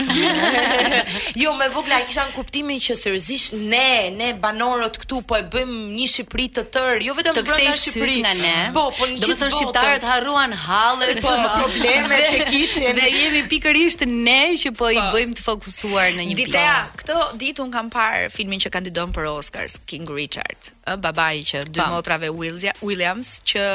Jo, 1.42 1.50
më 1.58 1.66
vogla 1.74 1.98
e 2.04 2.06
kisha 2.06 2.24
në 2.30 2.34
kuptimin 2.36 2.78
që 2.86 2.94
seriozisht 3.00 3.56
ne, 3.58 4.12
ne 4.14 4.30
banorët 4.40 5.00
këtu 5.02 5.24
po 5.28 5.36
e 5.36 5.42
bëjmë 5.56 5.78
një 5.98 6.06
Shqipëri 6.12 6.46
të 6.56 6.64
tërë, 6.76 7.02
jo 7.08 7.16
vetëm 7.18 7.40
për 7.40 7.50
ta 7.50 7.74
Shqipërinë 7.82 8.22
nga 8.22 8.34
ne. 8.44 8.54
Po, 8.78 8.86
po 8.94 9.10
në 9.10 9.18
gjithë 9.18 9.30
botën 9.34 9.56
shqiptarët 9.58 10.06
harruan 10.08 10.54
hallet 10.64 11.20
po, 11.26 11.34
të 11.34 11.50
problemeve 11.60 12.30
që 12.30 12.40
kishin. 12.54 12.90
Ne 13.02 13.10
jemi 13.10 13.42
pikërisht 13.52 14.06
ne 14.12 14.40
që 14.62 14.76
po 14.78 14.94
i 14.94 15.02
po. 15.02 15.10
bëjmë 15.18 15.38
të 15.40 15.48
fokusuar 15.50 16.10
në 16.20 16.30
një 16.30 16.38
ditë. 16.44 16.52
Ditëa, 16.54 16.78
këtë 17.04 17.18
ditë 17.44 17.66
un 17.66 17.74
kam 17.74 17.90
parë 17.98 18.30
filmin 18.38 18.62
që 18.64 18.72
kandidon 18.78 19.12
për 19.18 19.32
Oscars, 19.34 19.82
King 19.90 20.06
Richard, 20.14 20.70
babai 21.02 21.42
që 21.50 21.66
dy 21.74 21.82
po. 21.82 21.90
motrave 21.98 22.30
Williams 22.30 23.40
që 23.52 23.66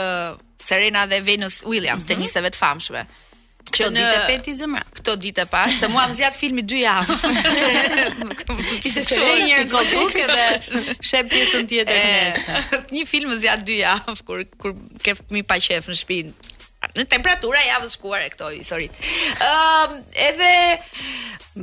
Serena 0.68 1.02
dhe 1.10 1.18
Venus 1.30 1.54
Williams, 1.70 2.02
mm 2.02 2.04
-hmm. 2.04 2.12
teniseve 2.14 2.50
të 2.54 2.60
famshme. 2.62 3.04
Këto 3.68 3.86
ditë 3.96 4.18
e 4.18 4.20
peti 4.30 4.52
zemra. 4.60 4.82
Këto 4.98 5.12
ditë 5.24 5.42
e 5.44 5.48
pas, 5.54 5.72
të 5.80 5.86
mua 5.92 6.04
më 6.08 6.14
zjatë 6.18 6.38
filmi 6.42 6.62
dy 6.70 6.78
javë. 6.84 7.16
Ishte 8.88 9.02
se 9.08 9.16
dhe 9.24 9.58
kodukë 9.74 10.24
dhe 10.36 10.46
shep 11.08 11.26
pjesën 11.32 11.64
tjetër 11.72 11.98
në 12.04 12.80
Një 12.96 13.04
film 13.12 13.28
më 13.34 13.38
zjatë 13.44 13.64
dy 13.68 13.76
javë, 13.84 14.14
kur, 14.28 14.38
kur 14.60 14.72
ke 15.04 15.12
mi 15.34 15.42
pa 15.50 15.56
qef 15.66 15.84
në 15.92 15.96
shpinë. 16.02 16.32
Në 16.98 17.04
temperatura 17.14 17.60
javë 17.72 17.88
shkuar 17.94 18.20
e 18.26 18.32
këto, 18.32 18.48
sorry. 18.70 18.88
Um, 19.52 19.90
edhe... 20.30 20.50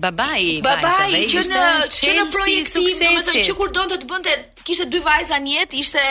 Babai, 0.05 0.45
babai 0.71 0.95
vajsa, 1.01 1.35
që 1.35 1.43
në 1.51 1.65
që 1.97 2.15
në 2.21 2.23
projektim, 2.37 2.89
domethënë 3.03 3.45
që 3.49 3.53
kur 3.59 3.69
donte 3.77 3.97
të 4.01 4.09
bënte 4.11 4.33
kishte 4.65 4.85
dy 4.93 4.99
vajza 5.09 5.37
në 5.43 5.51
jetë, 5.59 5.77
ishte 5.83 6.03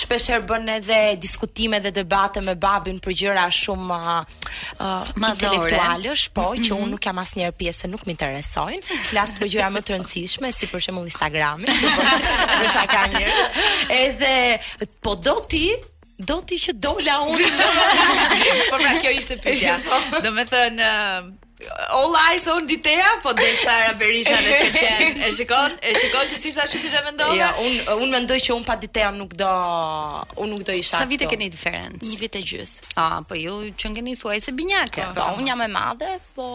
shpesh 0.00 0.28
herë 0.34 0.48
bën 0.50 0.70
edhe 0.76 1.00
diskutime 1.20 1.80
dhe 1.84 1.94
debate 2.00 2.42
me 2.44 2.54
babin 2.60 3.00
për 3.04 3.16
gjëra 3.22 3.46
shumë 3.60 4.00
më 5.20 5.32
intelektuale, 5.32 6.16
po 6.36 6.50
që 6.56 6.74
mhm. 6.74 6.80
unë 6.80 6.92
nuk 6.94 7.04
jam 7.08 7.20
asnjëherë 7.24 7.56
pjesë, 7.60 7.90
nuk 7.94 8.04
më 8.06 8.16
interesojnë. 8.18 8.82
Flas 9.10 9.32
për 9.40 9.52
gjëra 9.54 9.70
më 9.78 9.84
të 9.86 9.96
rëndësishme 9.96 10.52
si 10.54 10.68
për 10.70 10.86
shembull 10.88 11.08
Instagrami. 11.10 11.68
Për 12.58 12.72
shaka 12.74 13.02
një 13.14 13.36
Edhe 13.96 14.88
Po 15.04 15.14
do 15.28 15.36
ti 15.50 15.64
Do 16.20 16.40
ti 16.46 16.58
që 16.60 16.74
do 16.84 16.94
la 17.04 17.20
unë 17.24 17.50
Po 18.70 18.80
pra 18.80 18.96
kjo 19.02 19.14
ishte 19.18 19.38
pytja 19.44 19.78
Do 20.24 20.32
me 20.36 20.44
thënë 20.50 20.74
në 20.80 20.88
uh, 20.88 21.36
All 21.92 22.14
eyes 22.16 22.46
on 22.48 22.64
Ditea, 22.64 23.08
po 23.20 23.34
dhe 23.36 23.46
Sara 23.60 23.90
Berisha 24.00 24.32
në 24.40 24.52
shkëqen. 24.56 25.18
E 25.26 25.26
shikon? 25.36 25.74
E 25.84 25.90
shikon 26.00 26.30
që 26.30 26.38
si 26.40 26.52
sa 26.56 26.64
shumë 26.64 26.88
që 26.94 27.02
mendova? 27.10 27.34
Ja, 27.36 27.50
un 27.60 27.76
un 28.00 28.14
mendoj 28.14 28.38
që 28.46 28.54
un 28.54 28.64
pa 28.64 28.78
Ditea 28.80 29.10
nuk 29.12 29.34
do 29.36 29.50
un 30.40 30.48
nuk 30.54 30.62
do 30.64 30.72
isha. 30.72 31.02
Sa 31.02 31.02
vite 31.10 31.28
keni 31.28 31.50
diferencë? 31.52 32.00
Një 32.08 32.16
vit 32.22 32.38
e 32.40 32.42
gjys. 32.48 32.72
Ah, 32.96 33.18
po 33.28 33.36
ju 33.36 33.58
që 33.76 33.92
keni 33.98 34.16
thuaj 34.16 34.40
se 34.46 34.56
binjake. 34.56 35.04
Po 35.20 35.28
un 35.36 35.52
jam 35.52 35.60
më 35.60 35.68
madhe, 35.76 36.14
po 36.32 36.48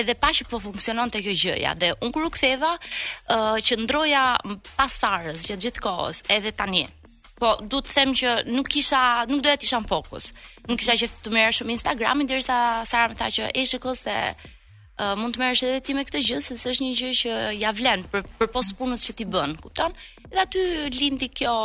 edhe 0.00 0.14
pa 0.14 0.28
që 0.36 0.42
po 0.50 0.56
funksiononte 0.66 1.18
kjo 1.24 1.34
gjëja. 1.42 1.72
Dhe 1.80 1.88
un 2.04 2.12
kur 2.12 2.24
u 2.26 2.30
ktheva, 2.30 2.72
uh, 2.78 3.54
që 3.66 3.72
ndroja 3.82 4.24
pas 4.76 4.92
Sarës 5.02 5.40
gjatë 5.48 5.62
gjithë 5.64 5.80
kohës, 5.86 6.16
edhe 6.36 6.50
tani 6.60 6.84
po 7.42 7.52
du 7.74 7.78
të 7.82 7.94
them 7.96 8.12
që 8.18 8.32
nuk 8.54 8.68
kisha, 8.72 9.00
nuk 9.30 9.40
doja 9.44 9.58
të 9.58 9.66
isha 9.66 9.80
në 9.82 9.90
fokus. 9.90 10.28
Nuk 10.70 10.78
kisha 10.80 10.94
që 11.02 11.08
të 11.24 11.32
merresh 11.36 11.62
shumë 11.62 11.74
Instagramin 11.76 12.28
derisa 12.30 12.58
Sara 12.88 13.10
më 13.12 13.18
tha 13.20 13.30
që 13.38 13.48
e 13.58 13.64
shikoj 13.70 13.96
se 13.98 14.14
uh, 14.32 15.14
mund 15.18 15.34
të 15.34 15.42
merresh 15.42 15.64
edhe 15.68 15.80
ti 15.88 15.96
me 15.98 16.04
këtë 16.06 16.22
gjë, 16.28 16.38
sepse 16.46 16.70
është 16.74 16.86
një 16.86 16.98
gjë 17.00 17.16
që 17.22 17.40
ja 17.64 17.72
vlen 17.80 18.04
për 18.12 18.26
për 18.38 18.52
postë 18.58 18.78
punës 18.78 19.08
që 19.08 19.16
ti 19.18 19.26
bën, 19.34 19.56
kupton? 19.64 19.96
Dhe 20.32 20.44
aty 20.44 20.62
lindi 21.00 21.32
kjo 21.40 21.56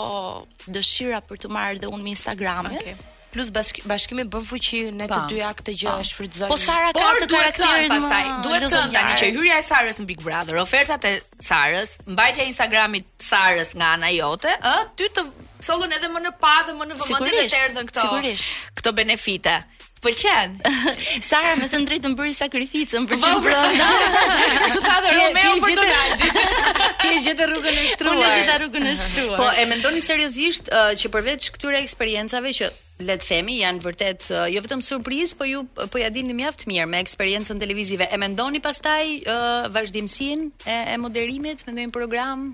dëshira 0.73 1.21
për 1.29 1.43
të 1.45 1.53
marrë 1.55 1.85
dhe 1.85 1.93
unë 1.93 2.03
me 2.09 2.15
Instagramin. 2.17 2.79
Okay 2.81 2.97
plus 3.27 3.49
bashk 3.53 3.81
bashkimi 3.85 4.23
bën 4.31 4.45
fuqi 4.47 4.77
ne 4.97 5.05
të 5.11 5.17
dyja 5.29 5.49
këtë 5.59 5.73
gjë 5.77 5.91
e 5.99 6.05
shfrytëzoi. 6.09 6.47
Po 6.49 6.55
Sara 6.57 6.93
ka 6.95 7.03
të 7.21 7.27
karakterin 7.29 7.91
pastaj. 7.91 8.21
Duhet 8.45 8.63
të 8.63 8.69
thonë 8.71 8.95
tani 8.95 9.17
që 9.21 9.29
hyrja 9.35 9.57
e 9.61 9.65
Sarës 9.67 9.99
në 10.01 10.07
Big 10.09 10.23
Brother, 10.23 10.57
ofertat 10.63 11.05
e 11.05 11.11
Sarës, 11.45 11.97
mbajtja 12.07 12.45
e 12.47 12.53
Instagramit 12.55 13.11
Sarës 13.21 13.75
nga 13.77 13.91
ana 13.99 14.09
jote, 14.15 14.55
ë, 14.63 14.73
ty 14.97 15.11
të 15.13 15.27
sollën 15.63 15.93
edhe 15.97 16.09
më 16.13 16.21
në 16.27 16.31
pa 16.41 16.53
dhe 16.67 16.75
më 16.77 16.87
në 16.91 16.97
vëmendje 17.01 17.47
të 17.53 17.61
erdhën 17.67 17.89
këto. 17.89 18.03
Sigurisht. 18.03 18.49
Këto 18.77 18.93
benefite. 18.97 19.57
Pëlqen. 19.97 20.59
Sara 21.29 21.55
më 21.57 21.71
thën 21.71 21.85
drejtën 21.89 22.13
bëri 22.19 22.33
sakrificën 22.37 23.07
për 23.09 23.17
çfarë? 23.17 23.37
Për 23.41 23.77
çfarë? 23.81 24.65
Ashtu 24.67 24.81
tha 24.85 24.97
dhe 25.03 25.13
Romeo 25.15 25.55
për 25.63 25.79
Donaldin. 25.79 26.41
Ti 26.99 27.07
e 27.09 27.21
gjetë 27.25 27.47
rrugën 27.51 27.79
e 27.81 27.85
shtruar. 27.93 28.13
Unë 28.13 28.27
e 28.27 28.35
gjeta 28.35 28.57
rrugën 28.61 28.85
e 28.91 28.91
shtruar. 29.01 29.39
Po 29.39 29.47
e 29.57 29.63
mendoni 29.71 30.03
seriozisht 30.05 30.69
uh, 30.69 30.91
që 31.01 31.09
përveç 31.15 31.49
këtyre 31.55 31.81
eksperiencave 31.81 32.53
që 32.59 32.69
le 33.09 33.17
të 33.21 33.25
themi 33.25 33.57
janë 33.63 33.81
vërtet 33.87 34.29
uh, 34.37 34.45
jo 34.53 34.61
vetëm 34.67 34.85
surprizë, 34.85 35.37
po 35.41 35.49
ju 35.49 35.65
po 35.73 36.01
ja 36.01 36.13
dini 36.13 36.37
mjaft 36.43 36.67
mirë 36.69 36.85
me 36.93 37.01
eksperiencën 37.01 37.57
televizive. 37.61 38.05
E 38.13 38.21
mendoni 38.21 38.61
pastaj 38.61 39.01
uh, 39.25 39.65
vazhdimsinë 39.73 40.61
e, 40.69 40.77
e 40.93 41.01
moderimit, 41.01 41.65
mendojmë 41.67 41.93
program, 41.97 42.51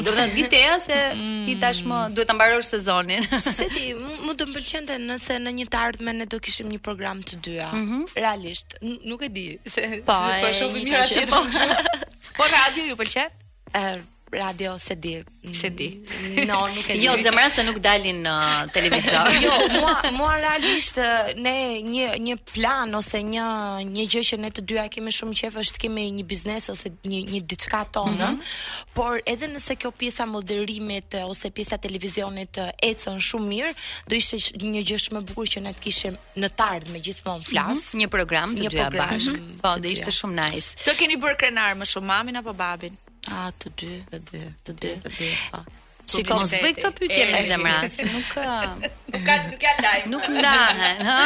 Do 0.00 0.10
të 0.10 0.48
thënë 0.52 0.78
se 0.82 0.96
ti 1.14 1.22
mm. 1.54 1.58
tashmë 1.62 1.98
duhet 2.16 2.26
ta 2.30 2.34
mbarosh 2.36 2.70
sezonin. 2.72 3.22
se 3.44 3.68
ti, 3.74 3.92
më 4.26 4.32
do 4.40 4.46
të 4.48 4.54
pëlqente 4.56 4.96
nëse 5.04 5.36
në 5.44 5.52
një 5.60 5.68
të 5.72 5.82
ardhme 5.86 6.16
ne 6.22 6.26
do 6.34 6.40
kishim 6.42 6.70
një 6.72 6.80
program 6.84 7.22
të 7.22 7.38
dyja. 7.46 7.68
Mm 7.74 7.84
-hmm. 7.86 8.08
Realisht, 8.18 8.78
nuk 9.10 9.22
e 9.22 9.28
di 9.36 9.46
se 9.74 9.86
po, 10.08 10.12
po, 10.12 10.34
po 10.42 10.50
shohim 10.58 10.88
një 10.88 11.04
atë. 11.04 12.10
Po 12.38 12.44
radio 12.56 12.82
ju 12.90 12.96
pëlqen? 12.98 13.30
Ëh, 13.74 13.98
radio 14.38 14.76
se 14.78 14.94
di 14.98 15.24
se 15.52 15.68
di 15.78 15.90
mm, 16.36 16.44
no 16.50 16.60
nuk 16.74 16.88
e 16.92 16.98
di 16.98 17.06
jo 17.06 17.14
zemra 17.24 17.48
se 17.54 17.62
nuk 17.66 17.78
dalin 17.86 18.20
në 18.24 18.32
uh, 18.34 18.70
televizor 18.74 19.30
jo 19.44 19.52
mua 19.76 19.94
mua 20.18 20.34
realisht 20.42 20.96
uh, 20.96 21.36
ne 21.44 21.54
një 21.94 22.08
një 22.26 22.36
plan 22.52 22.94
ose 22.98 23.22
një 23.22 23.46
një 23.94 24.06
gjë 24.14 24.22
që 24.30 24.38
ne 24.44 24.50
të 24.54 24.64
dyja 24.70 24.86
kemi 24.94 25.12
shumë 25.14 25.38
qejf 25.40 25.58
është 25.64 25.82
kemi 25.86 26.06
një 26.18 26.26
biznes 26.32 26.68
ose 26.74 26.92
një 27.04 27.20
një 27.32 27.40
diçka 27.54 27.84
tonë 27.96 28.12
mm 28.12 28.38
-hmm. 28.38 28.90
por 28.98 29.20
edhe 29.34 29.46
nëse 29.54 29.76
kjo 29.80 29.90
pjesa 30.00 30.26
moderimit 30.26 31.08
uh, 31.14 31.30
ose 31.30 31.50
pjesa 31.56 31.78
televizionit 31.84 32.52
ecën 32.90 33.16
shumë 33.30 33.46
mirë 33.54 33.72
do 34.08 34.14
ishte 34.20 34.36
një 34.74 34.82
gjë 34.88 34.98
shumë 35.04 35.20
e 35.20 35.24
bukur 35.28 35.46
që 35.52 35.58
ne 35.64 35.70
të 35.76 35.80
kishim 35.86 36.14
në 36.42 36.48
të 36.56 36.62
ardhmë 36.74 36.92
me 36.94 37.00
gjithmonë 37.06 37.44
flas 37.50 37.76
mm 37.78 37.82
-hmm. 37.82 37.98
një 38.00 38.08
program 38.16 38.48
të 38.56 38.68
dyja 38.70 38.84
bashk 39.00 39.32
mm 39.32 39.38
-hmm. 39.44 39.60
po 39.62 39.70
do 39.82 39.88
ishte 39.96 40.10
shumë 40.18 40.36
nice 40.44 40.68
të 40.86 40.92
keni 40.98 41.16
bërë 41.22 41.36
krenar 41.40 41.70
më 41.80 41.84
shumë 41.92 42.06
mamin 42.14 42.36
apo 42.40 42.52
babin 42.62 42.94
A, 43.32 43.48
të 43.56 43.70
dy. 43.80 43.92
Të 44.12 44.20
dy. 44.30 44.44
Të 44.68 44.76
dy. 44.80 44.92
Të 45.06 45.14
dy. 45.20 45.30
Po. 45.54 45.62
Shikoj 46.14 46.28
po 46.28 46.36
mos 46.42 46.50
bëj 46.60 46.72
këtë 46.76 46.88
pyetje 46.98 47.22
me 47.30 47.38
zemra. 47.46 47.78
Nuk 47.82 48.02
Nuk 48.04 48.32
ka, 48.34 49.36
nuk 49.50 49.54
ka 49.60 49.70
live. 49.82 50.04
Nuk 50.12 50.26
ndahen, 50.34 51.00
ha. 51.08 51.22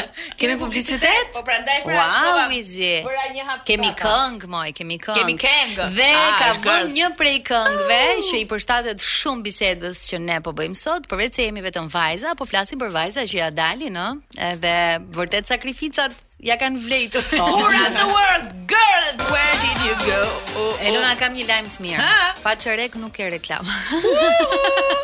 Kemi 0.40 0.56
publicitet? 0.58 1.28
Po 1.36 1.44
prandaj 1.46 1.82
po 1.84 1.92
ashtu. 1.92 3.04
Bëra 3.04 3.26
një 3.36 3.44
hap. 3.50 3.60
Kemi 3.68 3.90
këngë, 4.00 4.48
moj, 4.54 4.72
kemi 4.78 4.96
këngë. 5.04 5.18
Kemi 5.20 5.36
këngë. 5.42 5.90
Dhe 5.98 6.08
ah, 6.16 6.32
ka 6.40 6.48
vënë 6.64 6.90
një 6.96 7.10
prej 7.20 7.36
këngëve 7.52 8.00
që 8.32 8.40
i 8.40 8.48
përshtatet 8.54 9.04
shumë 9.20 9.46
bisedës 9.50 10.02
që 10.08 10.22
ne 10.24 10.40
po 10.48 10.56
bëjmë 10.56 10.80
sot, 10.80 11.06
përveç 11.12 11.36
se 11.38 11.50
jemi 11.50 11.68
vetëm 11.68 11.92
vajza, 11.92 12.32
po 12.40 12.48
flasim 12.48 12.80
për 12.80 12.94
vajza 12.96 13.28
që 13.28 13.42
ja 13.44 13.52
dalin, 13.54 14.00
ë, 14.00 14.08
edhe 14.54 14.74
vërtet 15.20 15.52
sakrificat 15.54 16.16
ja 16.42 16.56
kanë 16.58 16.80
vlejtur. 16.84 17.22
Who 17.36 17.58
in 17.70 17.98
the 17.98 18.06
world, 18.08 18.50
girls, 18.66 19.18
where 19.30 19.54
did 19.62 19.78
you 19.86 19.94
go? 20.02 20.18
Oh, 20.58 20.74
oh. 20.74 20.82
Elona, 20.82 21.12
kam 21.20 21.36
një 21.38 21.46
lajmë 21.48 21.70
të 21.76 21.84
mirë. 21.84 22.06
Pa 22.42 22.54
që 22.58 22.74
rek 22.80 22.96
nuk 23.00 23.18
e 23.22 23.28
reklam. 23.36 23.62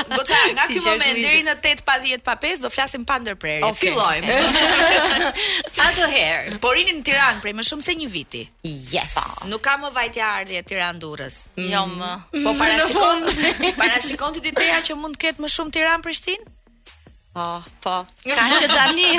Gota, 0.09 0.37
nga 0.57 0.65
si 0.67 0.79
këtë 0.79 0.89
moment, 0.89 1.21
dheri 1.21 1.45
në 1.47 1.55
8 1.61 1.85
pa 1.87 1.95
10 2.03 2.25
pa 2.27 2.35
5, 2.43 2.65
do 2.67 2.73
flasim 2.75 3.05
pa 3.07 3.21
prerit. 3.39 3.63
O, 3.65 3.71
oh, 3.71 3.75
fillojmë. 3.75 4.37
Ato 5.87 6.09
herë. 6.11 6.59
Por 6.65 6.79
inë 6.81 6.99
në 6.99 7.07
Tiran, 7.07 7.39
prej 7.45 7.55
më 7.55 7.67
shumë 7.71 7.87
se 7.87 7.95
një 8.01 8.09
viti. 8.11 8.43
Yes. 8.67 9.15
Pa. 9.15 9.47
Nuk 9.53 9.63
kam 9.63 9.85
më 9.87 9.93
vajtja 9.95 10.33
ardhje 10.41 10.63
e 10.65 10.67
Tiran 10.67 10.99
durës. 11.01 11.43
Mm. 11.55 11.71
Jo 11.71 11.85
më. 11.95 12.13
Po 12.43 12.57
parashikon, 12.63 13.27
parashikon 13.79 14.39
të 14.41 14.45
diteja 14.51 14.81
që 14.91 14.99
mund 14.99 15.21
të 15.21 15.27
ketë 15.29 15.45
më 15.47 15.53
shumë 15.55 15.77
Tiran 15.79 16.05
Prishtinë? 16.07 16.57
Po, 17.39 17.63
po. 17.87 17.97
Ka 18.35 18.45
që 18.59 18.67
tani. 18.67 19.15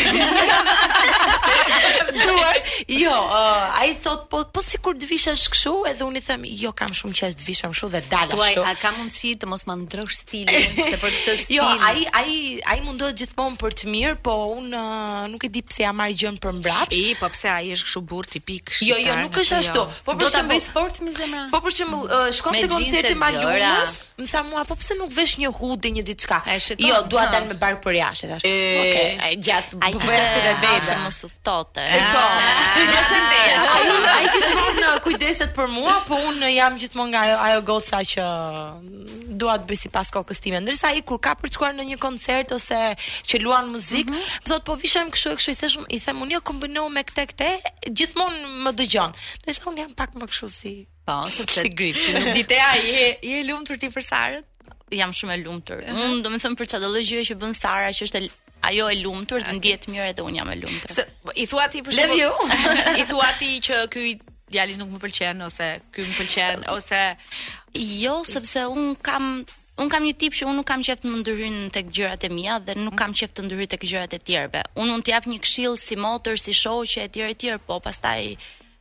Duart. 2.24 2.62
Jo, 2.88 3.10
uh, 3.10 3.80
ai 3.82 3.92
thot 4.02 4.26
po 4.30 4.38
po 4.52 4.60
sikur 4.64 4.96
të 4.98 5.08
vishash 5.10 5.48
kështu, 5.52 5.72
edhe 5.90 6.04
unë 6.06 6.20
i 6.20 6.24
them, 6.24 6.44
jo 6.58 6.70
kam 6.76 6.92
shumë 6.96 7.16
qejf 7.18 7.36
të 7.40 7.46
vishem 7.46 7.74
kështu 7.74 7.88
dhe 7.94 8.00
dalë 8.08 8.32
kështu. 8.32 8.38
Duaj, 8.38 8.54
a 8.70 8.74
ka 8.82 8.92
mundësi 8.98 9.32
të 9.42 9.48
mos 9.50 9.64
ma 9.68 9.76
ndrosh 9.80 10.18
stilin, 10.20 10.68
se 10.76 10.96
për 11.02 11.14
këtë 11.16 11.34
jo, 11.34 11.38
stil. 11.42 11.56
Jo, 11.60 11.68
ai 11.88 12.04
ai 12.20 12.34
ai 12.74 12.78
mundohet 12.86 13.18
gjithmonë 13.20 13.58
për 13.62 13.76
të 13.82 13.90
mirë, 13.94 14.14
po 14.26 14.36
un 14.56 14.72
uh, 14.72 15.24
nuk 15.34 15.46
e 15.48 15.52
di 15.56 15.62
pse 15.66 15.84
ja 15.84 15.92
marr 16.00 16.14
gjën 16.20 16.38
për 16.42 16.58
mbrapsht. 16.60 16.98
I, 16.98 17.16
po 17.20 17.30
pse 17.34 17.52
ai 17.54 17.70
është 17.76 17.88
kështu 17.90 18.04
burr 18.12 18.30
tipik. 18.36 18.74
Jo, 18.86 18.98
jo, 19.02 19.18
nuk 19.26 19.38
është 19.44 19.60
ashtu. 19.62 19.84
Jo. 19.84 20.02
Po 20.08 20.16
për 20.22 20.32
shemb, 20.36 20.56
sport 20.66 21.02
me 21.06 21.14
zemra. 21.18 21.46
Po 21.54 21.62
për 21.66 21.76
shemb, 21.80 21.98
shkon 22.38 22.58
te 22.62 22.70
koncerti 22.72 23.14
me 23.18 23.32
Lulës, 23.38 23.98
më 24.18 24.26
tha 24.30 24.44
mua, 24.48 24.64
po 24.66 24.76
pse 24.80 24.96
nuk 24.98 25.12
vesh 25.14 25.36
një 25.42 25.52
hoodie 25.58 25.92
një 25.98 26.06
diçka? 26.08 26.40
Jo, 26.82 27.02
dua 27.12 27.28
dal 27.32 27.46
me 27.50 27.56
barkë 27.60 27.82
për 27.84 27.98
jashtë 28.00 28.30
thash. 28.32 28.48
Okej, 28.48 29.08
ai 29.28 29.32
gjatë. 29.46 29.82
Ai 29.86 29.92
është 29.94 30.26
se 30.34 30.42
bebe, 30.64 30.76
mos 31.04 31.22
u 31.28 31.32
tote. 31.48 31.84
Po. 31.90 32.18
Ja 32.92 33.02
se 33.10 33.18
ndesh. 33.24 33.70
Ai 34.16 34.26
gjithmonë 34.34 34.90
kujdeset 35.04 35.54
për 35.56 35.70
mua, 35.72 35.94
po 36.08 36.18
unë 36.28 36.50
jam 36.52 36.76
gjithmonë 36.80 37.12
nga 37.14 37.22
ajo 37.46 37.62
goca 37.68 38.00
që 38.12 38.24
dua 39.40 39.54
të 39.60 39.68
bëj 39.70 39.78
sipas 39.86 40.12
kokës 40.14 40.42
time. 40.44 40.60
Ndërsa 40.64 40.92
ai 40.92 41.02
kur 41.08 41.20
ka 41.24 41.32
për 41.40 41.48
të 41.48 41.56
shkuar 41.58 41.76
në 41.78 41.86
një 41.92 41.98
koncert 42.02 42.52
ose 42.56 42.78
që 43.30 43.40
luan 43.44 43.70
muzikë, 43.72 44.10
mm 44.10 44.18
-hmm. 44.18 44.48
thotë 44.50 44.66
po 44.68 44.76
vishem 44.84 45.10
kështu 45.14 45.32
e 45.34 45.40
kështu 45.40 45.52
i 45.54 45.58
thësh 45.60 45.76
i 45.96 46.00
them 46.04 46.18
unë 46.26 46.34
jo 46.36 46.40
kombinoj 46.50 46.90
me 46.96 47.02
këtë 47.08 47.24
këtë, 47.32 47.50
gjithmonë 47.98 48.40
më 48.66 48.70
dëgjon. 48.80 49.10
Ndërsa 49.44 49.60
unë 49.72 49.80
jam 49.84 49.92
pak 50.02 50.10
më 50.18 50.26
kështu 50.32 50.48
si 50.58 50.74
po, 51.06 51.16
sepse 51.36 51.60
si 51.64 51.70
grip. 51.78 51.96
Ditea 52.40 52.70
i 52.92 53.08
i 53.30 53.48
lumtur 53.48 53.76
ti 53.80 53.88
për 53.96 54.02
Sarën? 54.10 54.44
Jam 55.00 55.10
shumë 55.16 55.34
e 55.34 55.40
lumtur. 55.44 55.78
Unë 56.04 56.20
do 56.24 56.28
të 56.34 56.40
them 56.44 56.54
për 56.58 56.66
çdo 56.70 56.86
lloj 56.92 57.02
gjëje 57.08 57.24
që 57.28 57.34
bën 57.40 57.52
Sara, 57.62 57.88
që 57.96 58.02
është 58.08 58.20
ajo 58.62 58.90
e 58.92 58.96
lumtur 59.02 59.40
dhe 59.46 59.52
ndihet 59.58 59.86
mirë 59.90 60.08
edhe 60.12 60.24
un 60.26 60.34
jam 60.38 60.48
e 60.50 60.56
lumtur. 60.60 60.90
Se, 60.90 61.04
I 61.42 61.46
thua 61.46 61.68
ti 61.70 61.82
për 61.86 61.94
shemb. 61.94 62.16
I 63.00 63.04
thua 63.10 63.30
ti 63.38 63.50
që 63.66 63.82
ky 63.92 64.04
djali 64.50 64.76
nuk 64.80 64.90
më 64.96 65.02
pëlqen 65.04 65.42
ose 65.46 65.68
ky 65.94 66.06
më 66.08 66.16
pëlqen 66.18 66.64
ose 66.74 67.00
jo 68.02 68.16
sepse 68.26 68.64
un 68.72 68.94
kam 68.96 69.42
un 69.78 69.86
kam 69.92 70.02
një 70.02 70.14
tip 70.18 70.34
që 70.34 70.46
un 70.50 70.56
nuk 70.58 70.66
kam 70.66 70.82
qejf 70.82 71.04
të 71.04 71.10
ndryhyn 71.20 71.58
tek 71.74 71.92
gjërat 71.94 72.24
e 72.26 72.30
mia 72.32 72.56
dhe 72.58 72.74
nuk 72.74 72.96
mm. 72.96 72.98
kam 72.98 73.12
qejf 73.14 73.34
të 73.36 73.44
ndryhy 73.46 73.68
tek 73.70 73.84
gjërat 73.86 74.16
e 74.16 74.18
tjerëve. 74.18 74.64
Un 74.82 74.90
mund 74.90 75.04
t'jap 75.06 75.28
një 75.30 75.38
këshill 75.44 75.76
si 75.78 75.94
motor, 75.96 76.40
si 76.42 76.52
shoqë 76.56 77.04
etj 77.06 77.22
etj, 77.28 77.48
po 77.66 77.78
pastaj 77.84 78.32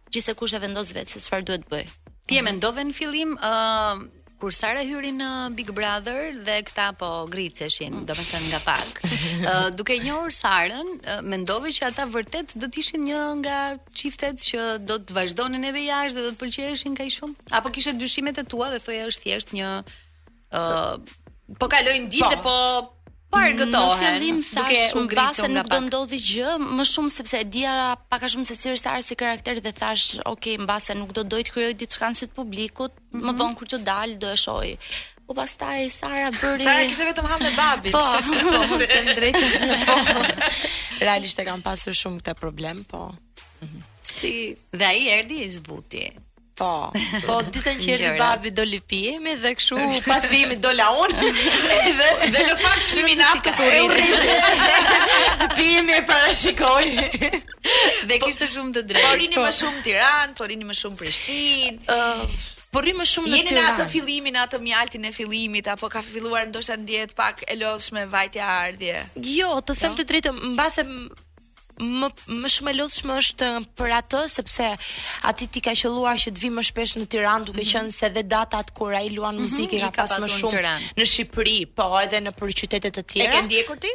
gjithsesi 0.10 0.38
kush 0.40 0.56
e 0.58 0.64
vendos 0.64 0.96
vetë 0.98 1.14
se 1.14 1.22
çfarë 1.28 1.46
duhet 1.52 1.68
bëj. 1.70 1.92
Ti 2.32 2.40
e 2.40 2.48
mendove 2.48 2.82
në 2.90 2.98
fillim 2.98 3.36
ë 3.38 3.52
kur 4.40 4.54
Sara 4.54 4.82
hyri 4.86 5.10
në 5.18 5.28
Big 5.58 5.70
Brother 5.74 6.30
dhe 6.46 6.58
këta 6.68 6.90
po 7.00 7.08
griceshin, 7.32 8.04
do 8.06 8.14
me 8.18 8.26
të 8.30 8.42
nga 8.48 8.60
pak. 8.66 9.00
uh, 9.04 9.70
duke 9.80 9.98
njërë 10.04 10.34
Sarën, 10.38 10.92
uh, 10.98 11.22
mendove 11.26 11.72
që 11.74 11.88
ata 11.90 12.06
vërtet 12.14 12.54
do 12.62 12.70
të 12.70 12.84
ishin 12.84 13.06
një 13.08 13.22
nga 13.42 13.58
çiftet 13.98 14.42
që 14.46 14.68
do 14.90 15.00
të 15.02 15.18
vazhdonin 15.18 15.66
edhe 15.72 15.84
jashtë 15.88 16.20
dhe 16.20 16.26
do 16.28 16.36
të 16.36 16.42
pëlqeheshin 16.44 17.00
kaq 17.00 17.12
shumë? 17.18 17.48
Apo 17.60 17.72
kishe 17.74 17.96
dyshimet 17.98 18.38
e 18.38 18.46
tua 18.46 18.70
dhe 18.76 18.82
thoja 18.86 19.08
është 19.10 19.26
thjesht 19.26 19.56
një 19.58 19.72
uh, 20.54 20.94
po 21.58 21.72
kalojnë 21.74 22.10
ditë 22.14 22.38
po, 22.46 22.54
po 22.54 22.56
përgëtohen. 23.34 23.74
Mm, 23.74 23.76
në 23.76 24.14
fillim 24.14 24.40
thash 24.46 24.96
unë 25.00 25.18
vase 25.18 25.50
nuk 25.52 25.68
do 25.72 25.80
ndodhi 25.88 26.20
gjë, 26.24 26.54
më 26.80 26.86
shumë 26.92 27.14
sepse 27.14 27.42
e 27.44 27.48
dija 27.48 27.74
pak 28.12 28.26
a 28.26 28.30
shumë 28.34 28.48
se 28.48 28.56
si 28.60 28.72
është 28.74 28.94
si 29.08 29.18
karakter 29.20 29.60
dhe 29.64 29.74
thash, 29.74 30.22
ok, 30.32 30.54
mbase 30.64 30.96
nuk 31.00 31.14
do 31.18 31.24
doj 31.28 31.44
të 31.50 31.56
krijoj 31.56 31.76
diçka 31.82 32.08
në 32.14 32.20
sytë 32.22 32.34
publikut, 32.40 32.92
mm 32.92 33.04
-hmm. 33.04 33.26
më 33.28 33.32
mhm. 33.32 33.40
vonë 33.42 33.56
kur 33.60 33.68
të 33.74 33.78
dal 33.90 34.18
do 34.22 34.30
e 34.30 34.38
shoj. 34.46 34.70
Po 35.28 35.32
pastaj 35.40 35.80
Sara 35.98 36.30
bëri 36.40 36.64
Sara 36.64 36.84
kishte 36.90 37.06
vetëm 37.10 37.26
hapën 37.32 37.56
babit. 37.62 37.92
Po, 37.92 38.04
po 38.70 38.76
drejtë. 38.80 39.46
Po. 39.88 39.96
Realisht 41.06 41.40
e 41.40 41.44
kam 41.48 41.62
pasur 41.68 41.92
shumë 42.02 42.20
këtë 42.26 42.34
problem, 42.44 42.78
po. 42.92 43.02
Mm 43.62 43.68
-hmm. 43.68 43.82
Si. 44.18 44.34
Dhe 44.80 44.86
ai 44.92 45.02
erdhi 45.18 45.38
e 45.46 45.50
zbuti. 45.58 46.06
Po. 46.58 46.89
Po 47.30 47.36
ditën 47.53 47.78
që 47.86 47.89
erdhi 47.95 48.12
babi 48.18 48.49
do 48.58 48.64
li 48.66 48.80
dhe 48.89 49.51
kshu 49.60 49.76
pas 50.08 50.24
pijemi 50.30 50.55
do 50.58 50.72
la 50.74 50.88
un. 51.03 51.08
Edhe 51.14 52.12
dhe 52.34 52.43
në 52.47 52.55
fakt 52.62 52.86
shihemi 52.88 53.14
në 53.20 53.24
aftë 53.34 53.51
të 53.58 53.64
urrit. 53.86 54.26
e 55.97 55.99
para 56.10 56.32
shikoj. 56.41 56.88
Dhe 58.10 58.16
kishte 58.24 58.45
shumë 58.49 58.72
të 58.74 58.82
drejtë. 58.89 59.05
Po 59.05 59.12
rini 59.20 59.36
po. 59.38 59.41
më 59.45 59.51
shumë 59.60 59.80
Tiranë, 59.86 60.34
po 60.39 60.43
rini 60.49 60.66
më 60.72 60.76
shumë 60.82 60.95
Prishtinë. 61.01 61.78
Ë 61.86 61.88
Po 62.74 62.78
rrimë 62.84 63.05
shumë 63.10 63.28
në 63.28 63.32
Tiranë. 63.36 63.41
Po 63.41 63.41
po 63.45 63.45
Jeni 63.45 63.51
në 63.53 63.62
atë 63.76 63.84
fillimin, 63.93 64.34
në 64.34 64.39
atë 64.47 64.58
mjaltin 64.66 65.03
e 65.05 65.08
fillimit 65.20 65.66
apo 65.76 65.86
ka 65.93 65.99
filluar 66.10 66.43
ndoshta 66.49 66.76
ndjehet 66.82 67.12
pak 67.18 67.36
e 67.47 67.53
lodhshme 67.62 68.01
vajtja 68.16 68.45
ardhje? 68.66 68.97
Jo, 69.38 69.49
të 69.62 69.72
them 69.84 69.93
jo? 69.93 69.97
të 70.01 70.03
drejtën, 70.10 70.34
mbase 70.55 70.84
më 71.82 72.10
më 72.42 72.50
shumë 72.50 72.72
e 72.72 72.76
lutshme 72.78 73.14
është 73.22 73.48
eh, 73.56 73.68
për 73.78 73.94
atë 74.02 74.22
sepse 74.32 74.66
aty 75.30 75.48
ti 75.54 75.62
ka 75.66 75.74
qelluar 75.78 76.18
që 76.18 76.34
të 76.36 76.42
vi 76.44 76.50
më 76.58 76.64
shpesh 76.72 76.96
në 76.98 77.06
Tiranë 77.14 77.46
duke 77.50 77.62
mm 77.62 77.64
-hmm. 77.66 77.74
qenë 77.74 77.92
se 77.98 78.10
dhe 78.18 78.24
datat 78.24 78.72
kur 78.78 78.94
ai 78.98 79.10
luan 79.14 79.36
mhm. 79.36 79.44
muzikë 79.46 79.78
mm 79.80 79.84
-hmm, 79.86 79.94
ka 79.96 80.02
pas 80.02 80.12
më 80.24 80.28
shumë 80.38 80.64
në, 80.66 80.76
në 80.98 81.06
Shqipëri, 81.12 81.58
po 81.78 81.88
edhe 82.02 82.20
në 82.22 82.32
për 82.40 82.50
qytete 82.60 82.90
të 82.98 83.02
tjera. 83.12 83.32
E 83.34 83.34
ke 83.36 83.42
ndjekur 83.46 83.78
ti? 83.82 83.92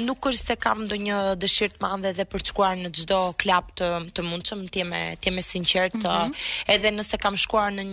nuk 0.00 0.20
është 0.30 0.46
se 0.52 0.56
kam 0.56 0.84
ndonjë 0.88 1.18
dëshirë 1.42 1.74
të 1.74 1.84
madhe 1.84 2.12
dhe 2.16 2.24
për 2.24 2.40
të 2.40 2.48
shkuar 2.54 2.76
në 2.80 2.90
çdo 2.96 3.18
klub 3.36 3.66
të 3.78 3.88
të 4.16 4.24
mundshëm, 4.30 4.62
ti 4.72 4.80
më 4.90 5.02
ti 5.20 5.28
më 5.30 5.42
sinqert, 5.44 5.94
mm 5.94 6.04
-hmm. 6.08 6.32
edhe 6.66 6.90
nëse 6.96 7.16
kam 7.20 7.36
shkuar 7.36 7.68
në 7.76 7.84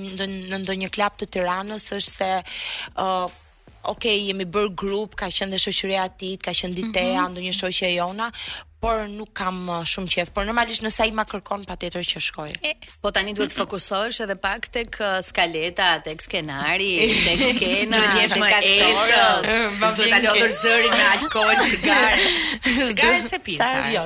në 0.49 0.57
ndonjë 0.63 0.89
klub 0.95 1.13
të 1.19 1.25
Tiranës, 1.33 1.85
është 1.97 2.13
se 2.19 2.31
uh, 3.03 3.27
ok, 3.87 4.03
jemi 4.27 4.45
bërë 4.51 4.73
grup, 4.79 5.13
ka 5.19 5.29
qenë 5.31 5.55
dhe 5.55 5.59
shoqëria 5.65 6.01
atit, 6.07 6.41
ka 6.45 6.51
qenë 6.59 6.75
diteja, 6.79 7.21
mm 7.21 7.25
-hmm. 7.25 7.31
ndo 7.31 7.41
një 7.45 7.53
shoqëja 7.59 7.91
jona, 7.99 8.27
por 8.83 8.99
nuk 9.17 9.31
kam 9.39 9.57
uh, 9.69 9.77
shumë 9.91 10.09
qef, 10.13 10.27
por 10.33 10.43
normalisht 10.45 10.83
nëse 10.85 10.99
ai 11.05 11.11
ma 11.17 11.23
kërkon 11.31 11.61
patjetër 11.69 12.03
që 12.11 12.19
shkoj. 12.27 12.51
E. 12.61 12.71
Po 13.01 13.07
tani 13.15 13.31
duhet 13.37 13.51
të 13.51 13.55
fokusohesh 13.61 14.19
edhe 14.25 14.35
pak 14.45 14.61
tek 14.75 14.89
uh, 15.01 15.17
skaleta, 15.29 15.87
tek 16.07 16.19
skenari, 16.25 16.93
tek 17.27 17.39
skena, 17.55 17.97
tek 18.03 18.11
jesh 18.21 18.35
më 18.41 18.49
aktor. 18.59 19.47
Do 19.97 20.03
ta 20.11 20.17
lodhësh 20.25 20.57
zërin 20.65 20.91
me 20.99 21.03
alkool, 21.15 21.55
cigare. 21.71 22.19
Cigare 22.89 23.19
se 23.31 23.37
pi, 23.45 23.53
sa. 23.55 23.71
Jo, 23.95 24.01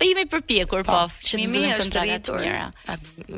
Po 0.03 0.07
jemi 0.11 0.25
përpjekur, 0.27 0.81
po. 0.83 0.97
Mimi 1.39 1.61
është 1.71 2.01
rritur. 2.03 2.41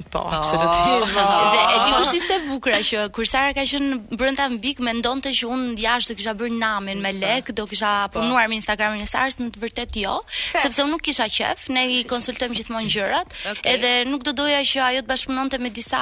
Po, 0.09 0.21
absolutisht. 0.33 1.11
do 1.13 1.27
të 1.53 1.65
E 1.65 1.75
di 1.85 1.91
kush 1.97 2.13
ishte 2.17 2.37
bukura 2.47 2.79
që 2.87 3.03
kur 3.13 3.27
Sara 3.29 3.51
ka 3.53 3.65
qenë 3.69 4.15
brenda 4.17 4.47
mbik 4.49 4.81
mendonte 4.85 5.29
që 5.37 5.51
un 5.53 5.63
jashtë 5.81 6.15
kisha 6.17 6.33
bërë 6.39 6.57
namin 6.57 7.03
me 7.05 7.11
po. 7.13 7.19
lek, 7.21 7.51
do 7.59 7.67
kisha 7.69 7.91
po. 8.09 8.17
punuar 8.23 8.49
me 8.49 8.57
Instagramin 8.57 9.05
e 9.05 9.07
Sarës, 9.11 9.37
në 9.43 9.51
të 9.53 9.61
vërtetë 9.61 10.01
jo, 10.07 10.15
sepse 10.55 10.81
un 10.83 10.89
nuk 10.95 11.05
kisha 11.05 11.29
qef, 11.29 11.69
ne 11.75 11.83
i 11.99 12.03
konsultojmë 12.09 12.57
gjithmonë 12.57 12.89
gjërat, 12.97 13.37
edhe 13.75 13.93
nuk 14.09 14.25
do 14.25 14.33
doja 14.41 14.63
që 14.71 14.81
ajo 14.89 15.05
të 15.05 15.09
bashkëpunonte 15.13 15.61
me 15.61 15.69
disa 15.69 16.01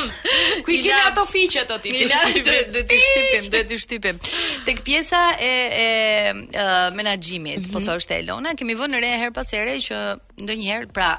Ku 0.65 0.71
i 0.71 0.77
kemi 0.79 1.01
ato 1.09 1.25
fiqe 1.27 1.61
ato 1.65 1.77
ti? 1.83 1.93
Do 1.93 2.11
të 2.75 2.85
ti 2.89 2.99
shtypim, 3.05 3.47
do 3.53 3.61
të 3.61 3.65
ti 3.71 3.79
shtypim. 3.83 4.17
Tek 4.67 4.81
pjesa 4.87 5.21
e 5.41 5.55
e 5.79 5.89
menaxhimit, 6.99 7.73
po 7.73 7.79
mhm. 7.79 7.87
thoshte 7.89 8.15
Elona, 8.23 8.55
kemi 8.59 8.75
vënë 8.81 9.01
re 9.05 9.11
her 9.25 9.33
pas 9.39 9.51
here 9.57 9.77
që 9.89 9.99
ndonjëherë 10.45 10.93
pra 10.97 11.11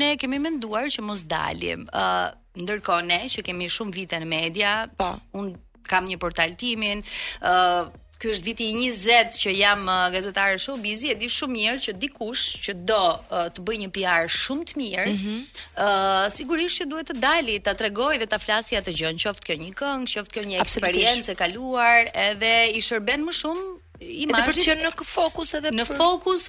ne 0.00 0.10
kemi 0.20 0.40
menduar 0.48 0.86
që 0.96 1.04
mos 1.04 1.26
dalim. 1.28 1.84
ë 1.92 2.06
uh, 2.08 2.42
Ndërkohë 2.60 3.04
ne 3.06 3.18
që 3.30 3.44
kemi 3.44 3.68
shumë 3.70 3.92
vite 3.98 4.20
në 4.22 4.26
media, 4.30 4.72
po, 4.98 5.10
un 5.36 5.52
kam 5.86 6.08
një 6.10 6.18
portal 6.22 6.56
timin, 6.58 7.04
ë 7.44 7.52
uh, 7.52 8.02
Ky 8.16 8.30
është 8.32 8.46
viti 8.46 8.66
20 8.72 9.34
që 9.36 9.50
jam 9.52 9.80
uh, 9.92 10.06
gazetare 10.14 10.54
showbiz 10.62 11.02
e 11.04 11.12
di 11.20 11.28
shumë 11.28 11.52
mirë 11.52 11.82
që 11.86 11.92
dikush 12.00 12.44
që 12.64 12.72
do 12.88 12.96
uh, 12.96 13.50
të 13.52 13.60
bëjë 13.60 13.80
një 13.82 13.90
PR 13.92 14.30
shumë 14.32 14.64
të 14.70 14.78
mirë, 14.80 15.04
mhm. 15.18 15.34
ë 15.34 15.34
mm 15.34 15.42
-hmm. 15.42 15.82
uh, 15.84 16.24
sigurisht 16.32 16.80
që 16.80 16.86
duhet 16.94 17.10
të 17.10 17.18
dali, 17.20 17.58
ta 17.66 17.76
tregojë 17.76 18.22
dhe 18.22 18.26
ta 18.32 18.38
flasë 18.40 18.80
atë 18.80 18.96
gjën, 18.98 19.20
qoftë 19.20 19.46
kjo 19.50 19.56
një 19.66 19.72
këngë, 19.82 20.08
qoftë 20.16 20.32
kjo 20.32 20.42
një 20.48 20.62
eksperiencë 20.64 21.32
e 21.32 21.36
kaluar, 21.42 22.08
edhe 22.30 22.54
i 22.72 22.80
shërben 22.88 23.20
më 23.28 23.36
shumë 23.42 23.85
imazhit. 24.00 24.36
Edhe 24.36 24.44
për 24.48 24.56
të 24.58 24.64
qenë 24.66 24.86
në 24.86 25.06
fokus 25.10 25.52
edhe 25.58 25.70
për... 25.70 25.76
në 25.78 25.84
fokus 25.88 26.46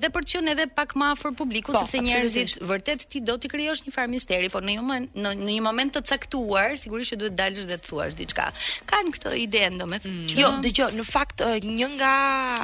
dhe 0.00 0.10
për 0.14 0.24
të 0.24 0.30
qenë 0.38 0.52
edhe 0.54 0.66
pak 0.76 0.94
më 0.98 1.10
afër 1.14 1.34
publikut, 1.38 1.74
po, 1.74 1.82
sepse 1.84 2.02
njerëzit 2.06 2.56
vërtet 2.66 3.04
ti 3.12 3.22
do 3.24 3.36
të 3.40 3.50
krijosh 3.52 3.84
një 3.86 3.94
farë 3.94 4.10
misteri, 4.14 4.50
por 4.52 4.64
në 4.66 4.76
një 4.76 4.82
moment 4.84 5.16
në, 5.20 5.32
në 5.42 5.54
një 5.56 5.60
moment 5.66 5.94
të 5.96 6.02
caktuar, 6.10 6.74
sigurisht 6.80 7.14
që 7.14 7.20
duhet 7.22 7.36
dalësh 7.38 7.68
dhe 7.70 7.78
të 7.78 7.88
thuash 7.90 8.16
diçka. 8.18 8.48
Kan 8.90 9.10
këtë 9.14 9.34
ide 9.44 9.62
domethënë. 9.78 10.10
Mm. 10.10 10.30
Jo, 10.34 10.42
jo, 10.42 10.50
dëgjoj, 10.64 10.90
në 11.00 11.06
fakt 11.08 11.44
një 11.68 11.90
nga 11.94 12.14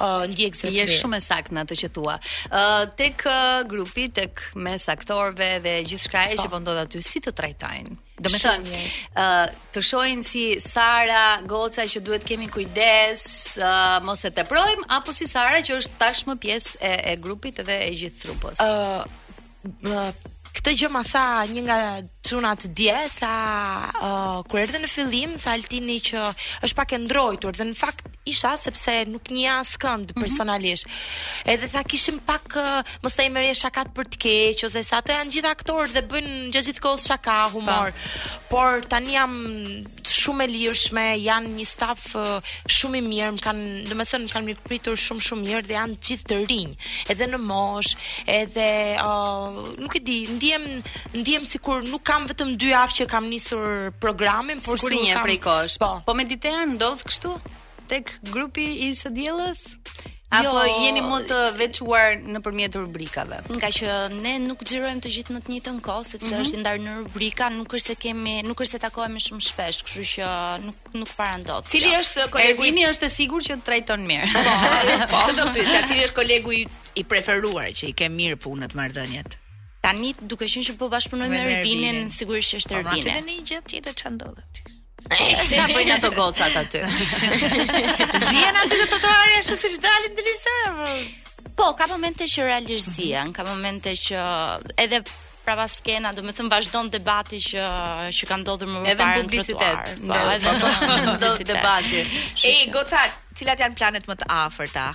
ndjekse 0.00 0.68
të 0.68 0.74
Je 0.74 0.86
shumë 1.00 1.18
e 1.20 1.24
saktë 1.24 1.56
në 1.56 1.62
atë 1.64 1.78
që 1.82 1.90
thua. 1.94 2.16
Ë 2.50 2.62
uh, 2.62 2.88
tek 2.98 3.22
uh, 3.28 3.62
grupi, 3.70 4.08
tek 4.14 4.42
mes 4.62 4.88
aktorëve 4.92 5.48
dhe 5.64 5.76
gjithçka 5.88 6.26
e 6.32 6.36
që 6.40 6.48
po. 6.50 6.56
po 6.56 6.62
ndodh 6.64 6.82
aty, 6.84 7.02
si 7.04 7.22
të 7.24 7.32
trajtojnë? 7.36 7.96
Do 8.24 8.30
me 8.32 9.24
të 9.76 9.80
shojnë 9.84 10.22
si 10.24 10.44
Sara, 10.64 11.40
goca 11.44 11.84
që 11.84 12.00
duhet 12.00 12.24
kemi 12.24 12.48
kujdes, 12.48 13.26
uh, 13.60 13.98
mos 14.08 14.24
e 14.24 14.32
të 14.32 14.46
projmë, 14.48 14.86
apo 14.98 15.12
si 15.12 15.28
Sara 15.28 15.60
që 15.60 15.76
është 15.82 16.00
tashmë 16.00 16.38
pjesë 16.44 16.78
e, 16.80 16.94
e 17.12 17.16
grupit 17.20 17.60
dhe 17.60 17.78
e 17.90 17.92
gjithë 18.00 18.24
trupës? 18.24 18.62
Uh, 18.64 19.92
uh, 19.92 20.52
këtë 20.56 20.76
gjë 20.80 20.92
ma 20.96 21.04
tha 21.04 21.26
një 21.52 21.66
nga 21.68 21.80
çuna 22.26 22.50
të 22.58 22.68
dje 22.74 22.96
tha 23.20 23.32
uh, 24.00 24.42
kur 24.50 24.58
erdhi 24.64 24.80
në 24.82 24.88
fillim 24.90 25.34
tha 25.42 25.52
Altini 25.56 25.98
që 26.06 26.22
është 26.66 26.76
pak 26.80 26.94
e 26.96 27.02
ndrojtur 27.04 27.54
dhe 27.60 27.66
në 27.70 27.76
fakt 27.78 28.04
isha 28.26 28.56
sepse 28.58 28.94
nuk 29.06 29.28
një 29.30 29.52
askënd 29.60 30.10
mhm. 30.10 30.18
personalisht. 30.24 30.88
Mm 30.88 30.90
-hmm. 30.90 31.50
Edhe 31.54 31.66
tha 31.74 31.82
kishim 31.92 32.16
pak 32.30 32.56
uh, 32.58 32.80
mos 33.04 33.16
e 33.50 33.54
shakat 33.62 33.88
për 33.96 34.04
të 34.12 34.16
keq 34.24 34.66
ose 34.66 34.82
sa 34.88 34.98
ato 34.98 35.12
janë 35.18 35.30
gjithë 35.36 35.50
aktorë 35.56 35.92
dhe 35.96 36.02
bëjnë 36.10 36.34
gjë 36.54 36.62
gjithë 36.66 36.82
kohës 36.86 37.06
shaka, 37.10 37.36
humor. 37.54 37.90
Pa. 37.96 38.40
Po. 38.50 38.56
Por 38.56 38.80
tani 38.90 39.12
jam 39.16 39.32
shumë 40.20 40.42
e 40.44 40.48
lirshme, 40.56 41.06
janë 41.30 41.48
një 41.58 41.66
staf 41.74 42.00
uh, 42.16 42.40
shumë 42.76 42.96
i 43.00 43.02
mirë, 43.10 43.30
më 43.36 43.42
kanë, 43.46 43.64
domethënë, 43.90 44.30
kanë 44.34 44.56
pritur 44.68 44.96
shumë 45.06 45.22
shumë 45.28 45.42
mirë 45.48 45.62
dhe 45.68 45.74
janë 45.78 45.94
gjithë 46.06 46.26
të 46.30 46.36
rinj. 46.50 46.70
Edhe 47.12 47.30
në 47.30 47.38
mosh, 47.50 47.92
edhe 48.40 48.68
uh, 49.06 49.62
nuk 49.82 49.94
e 49.96 50.00
di, 50.08 50.18
ndiem 50.36 50.64
ndiem 51.22 51.44
sikur 51.54 51.86
nuk 51.94 52.02
kam 52.16 52.26
vetëm 52.32 52.52
dy 52.56 52.70
javë 52.72 52.94
që 53.02 53.06
kam 53.12 53.26
nisur 53.28 53.92
programin, 54.00 54.60
por 54.64 54.80
sikur 54.80 54.94
një 54.96 55.12
kam... 55.18 55.24
prej 55.28 55.40
kohësh. 55.44 55.74
Po, 55.82 55.90
po 56.06 56.14
me 56.16 56.24
ndodh 56.26 57.02
kështu 57.04 57.32
tek 57.90 58.12
grupi 58.32 58.64
i 58.88 58.92
së 58.96 59.12
diellës? 59.12 59.64
Jo. 60.26 60.50
Apo 60.50 60.54
jo, 60.58 60.78
jeni 60.82 61.02
më 61.06 61.18
të 61.28 61.36
veçuar 61.54 62.16
në 62.18 62.40
përmjet 62.42 62.74
rubrikave? 62.80 63.36
Nga 63.46 63.68
që 63.76 63.92
ne 64.24 64.32
nuk 64.42 64.64
gjirojmë 64.66 65.02
të 65.04 65.12
gjithë 65.16 65.36
në 65.36 65.42
të 65.46 65.52
njëtë 65.54 65.74
kohë 65.76 65.86
ko, 65.86 66.06
sepse 66.08 66.26
mm 66.26 66.32
-hmm. 66.32 66.48
është 66.48 66.60
ndarë 66.64 66.82
në 66.86 66.94
rubrika, 66.96 67.50
nuk 67.58 67.76
është 67.78 67.92
se 67.92 67.96
kemi, 68.04 68.34
nuk 68.48 68.58
është 68.64 68.70
se 68.74 68.82
takojme 68.86 69.22
shumë 69.26 69.46
shpesh, 69.48 69.78
kështu 69.86 70.06
që 70.14 70.26
nuk, 70.66 70.76
nuk 70.98 71.10
para 71.20 71.36
ndodhë. 71.44 71.70
Cili 71.70 71.92
jo. 71.92 72.00
është 72.02 72.28
kolegu? 72.34 72.50
Erzimi 72.58 72.82
është 72.90 73.06
e 73.06 73.12
sigur 73.20 73.40
që 73.48 73.52
të 73.60 73.64
trajton 73.70 74.00
mirë. 74.10 74.28
Po, 74.34 75.08
po. 75.14 75.18
Së 75.30 75.38
të 75.38 75.44
pysa, 75.60 75.78
cili 75.92 76.02
është 76.10 76.16
kolegu 76.20 76.50
i, 76.60 76.62
i 77.00 77.08
preferuar 77.14 77.68
që 77.78 77.84
i 77.94 77.96
ke 78.02 78.06
mirë 78.18 78.38
punët 78.44 78.72
mardënjet? 78.80 79.42
Tani 79.86 80.12
duke 80.26 80.46
qenë 80.50 80.64
që 80.66 80.74
po 80.80 80.86
bashkëpunoj 80.90 81.28
me 81.30 81.40
Ervinin, 81.44 81.98
sigurisht 82.10 82.52
që 82.54 82.58
është 82.62 82.78
Ervin. 82.80 83.04
Po, 83.06 83.20
ne 83.28 83.36
gjë 83.46 83.58
tjetër 83.70 83.94
ç'a 84.00 84.10
ndodh 84.16 84.40
aty. 84.42 84.64
Çfarë 85.52 85.84
janë 85.84 85.98
ato 86.00 86.10
gocat 86.16 86.56
aty? 86.58 86.80
Zihen 88.24 88.58
aty 88.62 88.80
në 88.80 88.88
trotuar 88.90 89.34
ashtu 89.36 89.58
siç 89.60 89.76
dalin 89.84 90.16
në 90.18 90.24
liceum. 90.30 90.80
Po. 90.82 91.52
po, 91.60 91.68
ka 91.78 91.86
momente 91.92 92.26
që 92.32 92.48
realisht 92.48 92.96
zien, 92.96 93.30
ka 93.36 93.46
momente 93.46 93.94
që 94.08 94.26
edhe 94.80 95.04
prapa 95.46 95.68
skena, 95.70 96.10
do 96.16 96.26
të 96.26 96.34
thënë 96.40 96.50
vazhdon 96.56 96.90
debati 96.96 97.38
që 97.46 97.68
që 98.18 98.30
ka 98.32 98.40
ndodhur 98.42 98.72
më 98.74 98.96
parë 98.98 99.22
në 99.22 99.34
trotuar. 99.36 99.82
Po, 99.86 100.22
edhe 100.34 100.42
publicitet. 100.50 100.76
Po, 100.82 100.84
edhe 100.98 101.16
ndodh 101.22 101.48
debati. 101.54 102.02
Ej, 102.50 102.62
gocat, 102.74 103.22
cilat 103.38 103.62
janë 103.68 103.78
planet 103.84 104.10
më 104.10 104.22
të 104.24 104.32
afërta? 104.42 104.90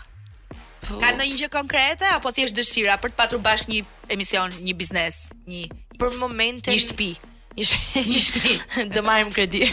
Po. 0.91 0.99
Ka 1.01 1.13
ndonjë 1.15 1.37
që 1.45 1.51
konkrete 1.53 2.07
apo 2.11 2.31
thjesht 2.35 2.55
dëshira 2.57 2.97
për 3.01 3.13
të 3.13 3.19
patur 3.21 3.41
bashkë 3.45 3.71
një 3.71 3.81
emision, 4.17 4.51
një 4.65 4.75
biznes, 4.79 5.19
një 5.47 5.67
për 6.01 6.17
momente... 6.19 6.73
një 6.73 6.81
shtëpi. 6.85 7.09
Një 7.59 7.65
shtëpi. 8.25 8.53
Dë 8.95 9.03
marim 9.05 9.31
kredi 9.35 9.65